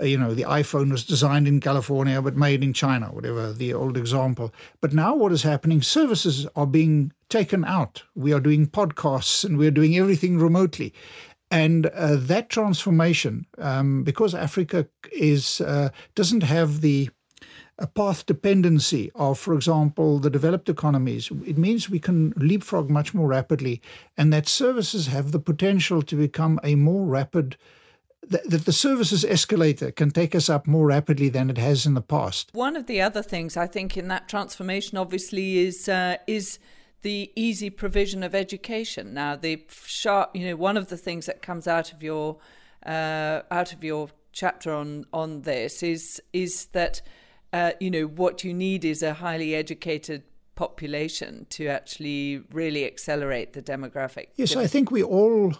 Uh, 0.00 0.06
you 0.06 0.18
know, 0.18 0.34
the 0.34 0.42
iPhone 0.42 0.90
was 0.90 1.04
designed 1.04 1.46
in 1.46 1.60
California 1.60 2.20
but 2.20 2.36
made 2.36 2.64
in 2.64 2.72
China, 2.72 3.06
whatever 3.12 3.52
the 3.52 3.72
old 3.72 3.96
example. 3.96 4.52
But 4.80 4.92
now, 4.92 5.14
what 5.14 5.30
is 5.30 5.44
happening? 5.44 5.82
Services 5.82 6.48
are 6.56 6.66
being 6.66 7.12
taken 7.28 7.64
out. 7.64 8.02
We 8.16 8.32
are 8.32 8.40
doing 8.40 8.66
podcasts 8.66 9.44
and 9.44 9.56
we're 9.56 9.70
doing 9.70 9.96
everything 9.96 10.40
remotely. 10.40 10.92
And 11.50 11.86
uh, 11.86 12.16
that 12.16 12.48
transformation, 12.48 13.46
um, 13.58 14.02
because 14.02 14.34
Africa 14.34 14.88
is 15.12 15.60
uh, 15.60 15.90
doesn't 16.14 16.42
have 16.42 16.80
the 16.80 17.10
a 17.78 17.86
path 17.86 18.24
dependency 18.24 19.10
of, 19.16 19.38
for 19.38 19.52
example, 19.52 20.20
the 20.20 20.30
developed 20.30 20.68
economies. 20.68 21.30
It 21.44 21.58
means 21.58 21.90
we 21.90 21.98
can 21.98 22.32
leapfrog 22.36 22.88
much 22.88 23.14
more 23.14 23.26
rapidly, 23.26 23.82
and 24.16 24.32
that 24.32 24.48
services 24.48 25.08
have 25.08 25.32
the 25.32 25.40
potential 25.40 26.02
to 26.02 26.16
become 26.16 26.60
a 26.62 26.76
more 26.76 27.04
rapid 27.04 27.56
that 28.30 28.64
the 28.64 28.72
services 28.72 29.22
escalator 29.22 29.90
can 29.90 30.10
take 30.10 30.34
us 30.34 30.48
up 30.48 30.66
more 30.66 30.86
rapidly 30.86 31.28
than 31.28 31.50
it 31.50 31.58
has 31.58 31.84
in 31.84 31.92
the 31.92 32.00
past. 32.00 32.48
One 32.54 32.74
of 32.74 32.86
the 32.86 33.00
other 33.02 33.22
things 33.22 33.54
I 33.54 33.66
think 33.66 33.98
in 33.98 34.08
that 34.08 34.28
transformation, 34.28 34.96
obviously, 34.96 35.58
is 35.58 35.88
uh, 35.88 36.16
is 36.26 36.58
the 37.04 37.30
easy 37.36 37.70
provision 37.70 38.22
of 38.22 38.34
education. 38.34 39.14
Now, 39.14 39.36
the 39.36 39.62
sharp, 39.68 40.34
you 40.34 40.46
know, 40.46 40.56
one 40.56 40.76
of 40.76 40.88
the 40.88 40.96
things 40.96 41.26
that 41.26 41.42
comes 41.42 41.68
out 41.68 41.92
of 41.92 42.02
your 42.02 42.38
uh, 42.84 43.42
out 43.50 43.72
of 43.72 43.84
your 43.84 44.08
chapter 44.32 44.72
on 44.74 45.04
on 45.12 45.42
this 45.42 45.82
is 45.82 46.20
is 46.32 46.66
that 46.72 47.02
uh, 47.52 47.72
you 47.78 47.90
know 47.90 48.04
what 48.06 48.42
you 48.42 48.52
need 48.52 48.84
is 48.84 49.02
a 49.02 49.14
highly 49.14 49.54
educated 49.54 50.24
population 50.54 51.46
to 51.50 51.66
actually 51.66 52.42
really 52.52 52.86
accelerate 52.86 53.52
the 53.52 53.62
demographic. 53.62 54.28
Yes, 54.36 54.56
I 54.56 54.66
think 54.66 54.90
we 54.90 55.02
all 55.02 55.54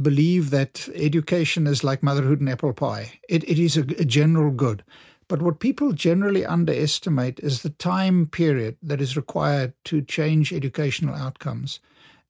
believe 0.00 0.50
that 0.50 0.88
education 0.94 1.66
is 1.66 1.84
like 1.84 2.02
motherhood 2.02 2.40
and 2.40 2.48
apple 2.48 2.72
pie. 2.72 3.20
It, 3.28 3.44
it 3.48 3.58
is 3.58 3.76
a, 3.76 3.82
a 3.82 4.04
general 4.04 4.50
good. 4.50 4.82
But 5.28 5.42
what 5.42 5.60
people 5.60 5.92
generally 5.92 6.44
underestimate 6.44 7.40
is 7.40 7.62
the 7.62 7.70
time 7.70 8.26
period 8.26 8.76
that 8.82 9.00
is 9.00 9.16
required 9.16 9.72
to 9.84 10.02
change 10.02 10.52
educational 10.52 11.14
outcomes. 11.14 11.80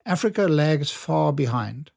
Africa 0.06 0.42
lags 0.42 0.90
far 0.90 1.32
behind. 1.32 1.90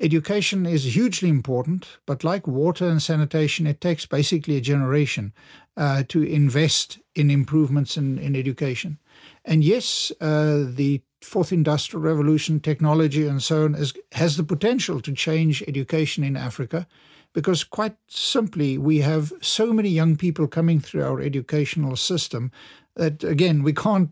Education 0.00 0.64
is 0.64 0.94
hugely 0.94 1.28
important, 1.28 1.98
but 2.06 2.24
like 2.24 2.46
water 2.46 2.88
and 2.88 3.02
sanitation, 3.02 3.66
it 3.66 3.82
takes 3.82 4.06
basically 4.06 4.56
a 4.56 4.60
generation 4.62 5.34
uh, 5.76 6.04
to 6.08 6.22
invest 6.22 6.98
in 7.14 7.30
improvements 7.30 7.98
in, 7.98 8.18
in 8.18 8.34
education. 8.34 8.98
And 9.44 9.62
yes, 9.62 10.10
uh, 10.20 10.64
the 10.66 11.02
fourth 11.20 11.52
industrial 11.52 12.02
revolution, 12.02 12.60
technology, 12.60 13.26
and 13.26 13.42
so 13.42 13.66
on 13.66 13.74
is, 13.74 13.92
has 14.12 14.38
the 14.38 14.42
potential 14.42 15.00
to 15.02 15.12
change 15.12 15.62
education 15.68 16.24
in 16.24 16.34
Africa 16.34 16.86
because, 17.32 17.64
quite 17.64 17.96
simply, 18.08 18.76
we 18.78 18.98
have 18.98 19.32
so 19.40 19.72
many 19.72 19.88
young 19.88 20.16
people 20.16 20.48
coming 20.48 20.80
through 20.80 21.04
our 21.04 21.20
educational 21.20 21.96
system 21.96 22.50
that, 22.96 23.22
again, 23.22 23.62
we 23.62 23.72
can't 23.72 24.10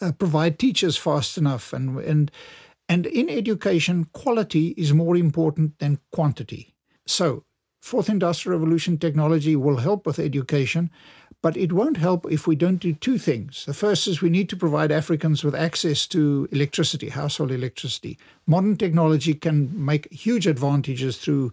uh, 0.00 0.12
provide 0.12 0.58
teachers 0.58 0.96
fast 0.96 1.38
enough. 1.38 1.72
And, 1.72 1.98
and, 2.00 2.30
and 2.88 3.06
in 3.06 3.28
education, 3.28 4.06
quality 4.12 4.68
is 4.76 4.92
more 4.92 5.16
important 5.16 5.78
than 5.78 6.00
quantity. 6.12 6.74
So, 7.06 7.44
fourth 7.80 8.08
industrial 8.08 8.58
revolution 8.58 8.98
technology 8.98 9.54
will 9.54 9.76
help 9.76 10.06
with 10.06 10.18
education, 10.18 10.90
but 11.40 11.56
it 11.56 11.72
won't 11.72 11.98
help 11.98 12.26
if 12.30 12.46
we 12.46 12.56
don't 12.56 12.78
do 12.78 12.92
two 12.92 13.18
things. 13.18 13.64
The 13.64 13.74
first 13.74 14.08
is 14.08 14.20
we 14.20 14.30
need 14.30 14.48
to 14.48 14.56
provide 14.56 14.90
Africans 14.90 15.44
with 15.44 15.54
access 15.54 16.06
to 16.08 16.48
electricity, 16.50 17.10
household 17.10 17.52
electricity. 17.52 18.18
Modern 18.46 18.76
technology 18.76 19.34
can 19.34 19.70
make 19.72 20.12
huge 20.12 20.48
advantages 20.48 21.18
through 21.18 21.52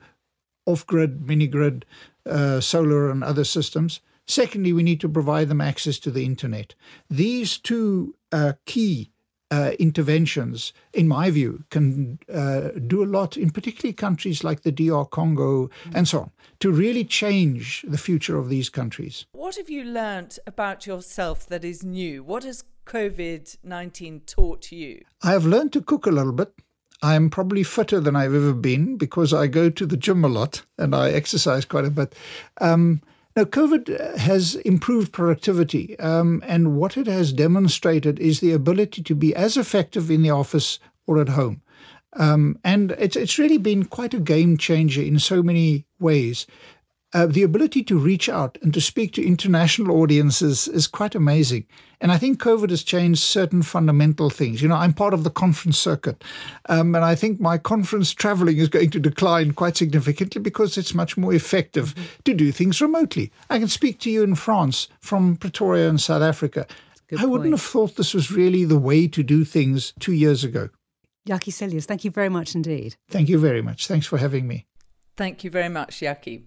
off 0.65 0.86
grid, 0.86 1.28
mini 1.28 1.47
grid, 1.47 1.86
uh, 2.26 2.60
solar, 2.60 3.10
and 3.10 3.23
other 3.23 3.43
systems. 3.43 3.99
Secondly, 4.26 4.71
we 4.71 4.84
need 4.84 5.02
to 5.02 5.10
provide 5.10 5.49
them 5.49 5.62
access 5.62 5.99
to 5.99 6.12
the 6.12 6.26
internet. 6.26 6.76
These 7.10 7.58
two 7.58 8.15
uh, 8.32 8.54
key 8.65 9.12
uh, 9.52 9.71
interventions, 9.78 10.73
in 10.93 11.08
my 11.08 11.30
view, 11.30 11.63
can 11.69 12.17
uh, 12.34 12.69
do 12.88 13.04
a 13.04 13.06
lot 13.06 13.38
in 13.38 13.52
particularly 13.52 13.93
countries 13.93 14.43
like 14.43 14.62
the 14.62 14.71
DR 14.71 15.06
Congo 15.06 15.69
and 15.93 16.08
so 16.08 16.21
on, 16.21 16.32
to 16.60 16.71
really 16.71 17.04
change 17.04 17.86
the 17.88 17.97
future 17.97 18.38
of 18.38 18.49
these 18.49 18.69
countries. 18.69 19.26
What 19.34 19.58
have 19.58 19.69
you 19.69 19.84
learnt 19.84 20.39
about 20.47 20.88
yourself 20.88 21.45
that 21.47 21.63
is 21.63 21.84
new? 21.84 22.23
What 22.23 22.43
has 22.45 22.63
COVID 22.86 23.58
19 23.63 24.21
taught 24.21 24.71
you? 24.71 25.04
I 25.21 25.32
have 25.32 25.45
learned 25.45 25.73
to 25.73 25.82
cook 25.82 26.08
a 26.08 26.12
little 26.12 26.34
bit. 26.34 26.52
I'm 27.04 27.30
probably 27.30 27.63
fitter 27.63 28.00
than 28.00 28.16
I've 28.16 28.34
ever 28.34 28.54
been 28.54 28.96
because 28.96 29.34
I 29.34 29.48
go 29.48 29.70
to 29.70 29.86
the 29.86 29.98
gym 29.98 30.24
a 30.24 30.30
lot 30.30 30.63
and 30.78 30.96
I 30.96 31.12
exercise 31.12 31.66
quite 31.66 31.84
a 31.84 31.92
bit. 31.92 32.16
Um, 32.62 33.02
now, 33.36 33.44
COVID 33.44 34.18
has 34.18 34.56
improved 34.56 35.12
productivity, 35.12 35.98
um, 36.00 36.44
and 36.46 36.78
what 36.78 36.98
it 36.98 37.08
has 37.08 37.34
demonstrated 37.34 38.20
is 38.20 38.39
the 38.39 38.52
ability 38.52 39.02
to 39.04 39.16
be 39.16 39.36
as 39.36 39.58
effective 39.58 40.12
in 40.12 40.22
the 40.22 40.30
office 40.30 40.78
or 41.08 41.20
at 41.20 41.30
home. 41.30 41.63
Um, 42.16 42.60
and 42.63 42.92
it's 42.92 43.16
it's 43.16 43.39
really 43.39 43.58
been 43.58 43.86
quite 43.86 44.13
a 44.13 44.20
game 44.20 44.56
changer 44.56 45.02
in 45.02 45.18
so 45.18 45.42
many 45.42 45.86
ways 46.00 46.46
uh, 47.13 47.28
the 47.28 47.43
ability 47.43 47.84
to 47.84 47.97
reach 47.97 48.28
out 48.28 48.58
and 48.62 48.73
to 48.73 48.82
speak 48.82 49.13
to 49.13 49.26
international 49.26 49.95
audiences 50.02 50.67
is 50.67 50.88
quite 50.88 51.15
amazing. 51.15 51.65
And 52.02 52.12
I 52.12 52.17
think 52.17 52.41
COVID 52.41 52.69
has 52.69 52.84
changed 52.84 53.21
certain 53.21 53.62
fundamental 53.62 54.30
things. 54.30 54.62
You 54.62 54.67
know, 54.67 54.76
I'm 54.76 54.93
part 54.93 55.13
of 55.13 55.23
the 55.23 55.30
conference 55.30 55.78
circuit, 55.78 56.23
um, 56.67 56.95
and 56.95 57.06
I 57.06 57.15
think 57.15 57.39
my 57.39 57.58
conference 57.58 58.12
traveling 58.12 58.58
is 58.58 58.67
going 58.67 58.89
to 58.89 58.99
decline 58.99 59.54
quite 59.54 59.78
significantly 59.78 60.41
because 60.41 60.78
it's 60.78 60.93
much 60.93 61.15
more 61.15 61.34
effective 61.34 61.95
mm-hmm. 61.95 62.21
to 62.26 62.34
do 62.34 62.52
things 62.52 62.82
remotely. 62.82 63.32
I 63.49 63.60
can 63.60 63.69
speak 63.69 63.99
to 64.02 64.12
you 64.12 64.23
in 64.23 64.36
France 64.36 64.88
from 64.99 65.38
Pretoria 65.38 65.88
in 65.88 65.97
South 65.97 66.21
Africa. 66.21 66.65
I 67.12 67.17
point. 67.17 67.30
wouldn't 67.30 67.52
have 67.52 67.62
thought 67.62 67.95
this 67.95 68.13
was 68.13 68.32
really 68.32 68.65
the 68.65 68.80
way 68.80 69.08
to 69.08 69.23
do 69.23 69.45
things 69.45 69.93
two 69.99 70.13
years 70.13 70.43
ago. 70.43 70.69
Jakkie 71.28 71.54
Cilliers, 71.54 71.86
thank 71.86 72.04
you 72.04 72.12
very 72.12 72.30
much 72.30 72.54
indeed. 72.56 72.97
Thank 73.10 73.30
you 73.30 73.39
very 73.39 73.62
much. 73.62 73.88
Thanks 73.88 74.08
for 74.08 74.17
having 74.17 74.47
me. 74.47 74.65
Thank 75.15 75.43
you 75.43 75.52
very 75.52 75.69
much, 75.69 75.99
Jakkie. 75.99 76.43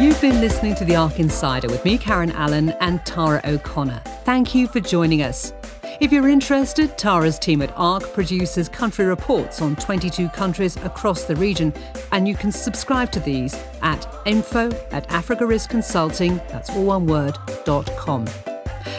You've 0.00 0.18
been 0.22 0.40
listening 0.40 0.74
to 0.76 0.86
The 0.86 0.96
ARC 0.96 1.20
Insider 1.20 1.68
with 1.68 1.84
me, 1.84 1.98
Karen 1.98 2.30
Allen, 2.30 2.70
and 2.80 3.04
Tara 3.04 3.38
O'Connor. 3.44 4.00
Thank 4.24 4.54
you 4.54 4.66
for 4.66 4.80
joining 4.80 5.20
us. 5.20 5.52
If 6.00 6.10
you're 6.10 6.30
interested, 6.30 6.96
Tara's 6.96 7.38
team 7.38 7.60
at 7.60 7.70
ARC 7.76 8.14
produces 8.14 8.66
country 8.66 9.04
reports 9.04 9.60
on 9.60 9.76
22 9.76 10.30
countries 10.30 10.78
across 10.78 11.24
the 11.24 11.36
region, 11.36 11.74
and 12.12 12.26
you 12.26 12.34
can 12.34 12.50
subscribe 12.50 13.12
to 13.12 13.20
these 13.20 13.54
at 13.82 14.08
info 14.24 14.70
at 14.90 15.06
africariskconsulting, 15.10 16.48
that's 16.48 16.70
all 16.70 16.84
one 16.84 17.04
word, 17.04 17.36
dot 17.66 17.84
com. 17.98 18.26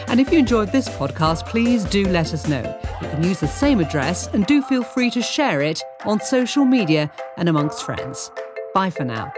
And 0.06 0.20
if 0.20 0.30
you 0.30 0.38
enjoyed 0.38 0.70
this 0.70 0.88
podcast, 0.88 1.46
please 1.46 1.82
do 1.82 2.06
let 2.10 2.32
us 2.32 2.46
know. 2.46 2.80
You 3.00 3.08
can 3.08 3.24
use 3.24 3.40
the 3.40 3.48
same 3.48 3.80
address 3.80 4.28
and 4.28 4.46
do 4.46 4.62
feel 4.62 4.84
free 4.84 5.10
to 5.10 5.20
share 5.20 5.62
it 5.62 5.82
on 6.04 6.20
social 6.20 6.64
media 6.64 7.10
and 7.38 7.48
amongst 7.48 7.82
friends. 7.82 8.30
Bye 8.72 8.90
for 8.90 9.02
now. 9.02 9.32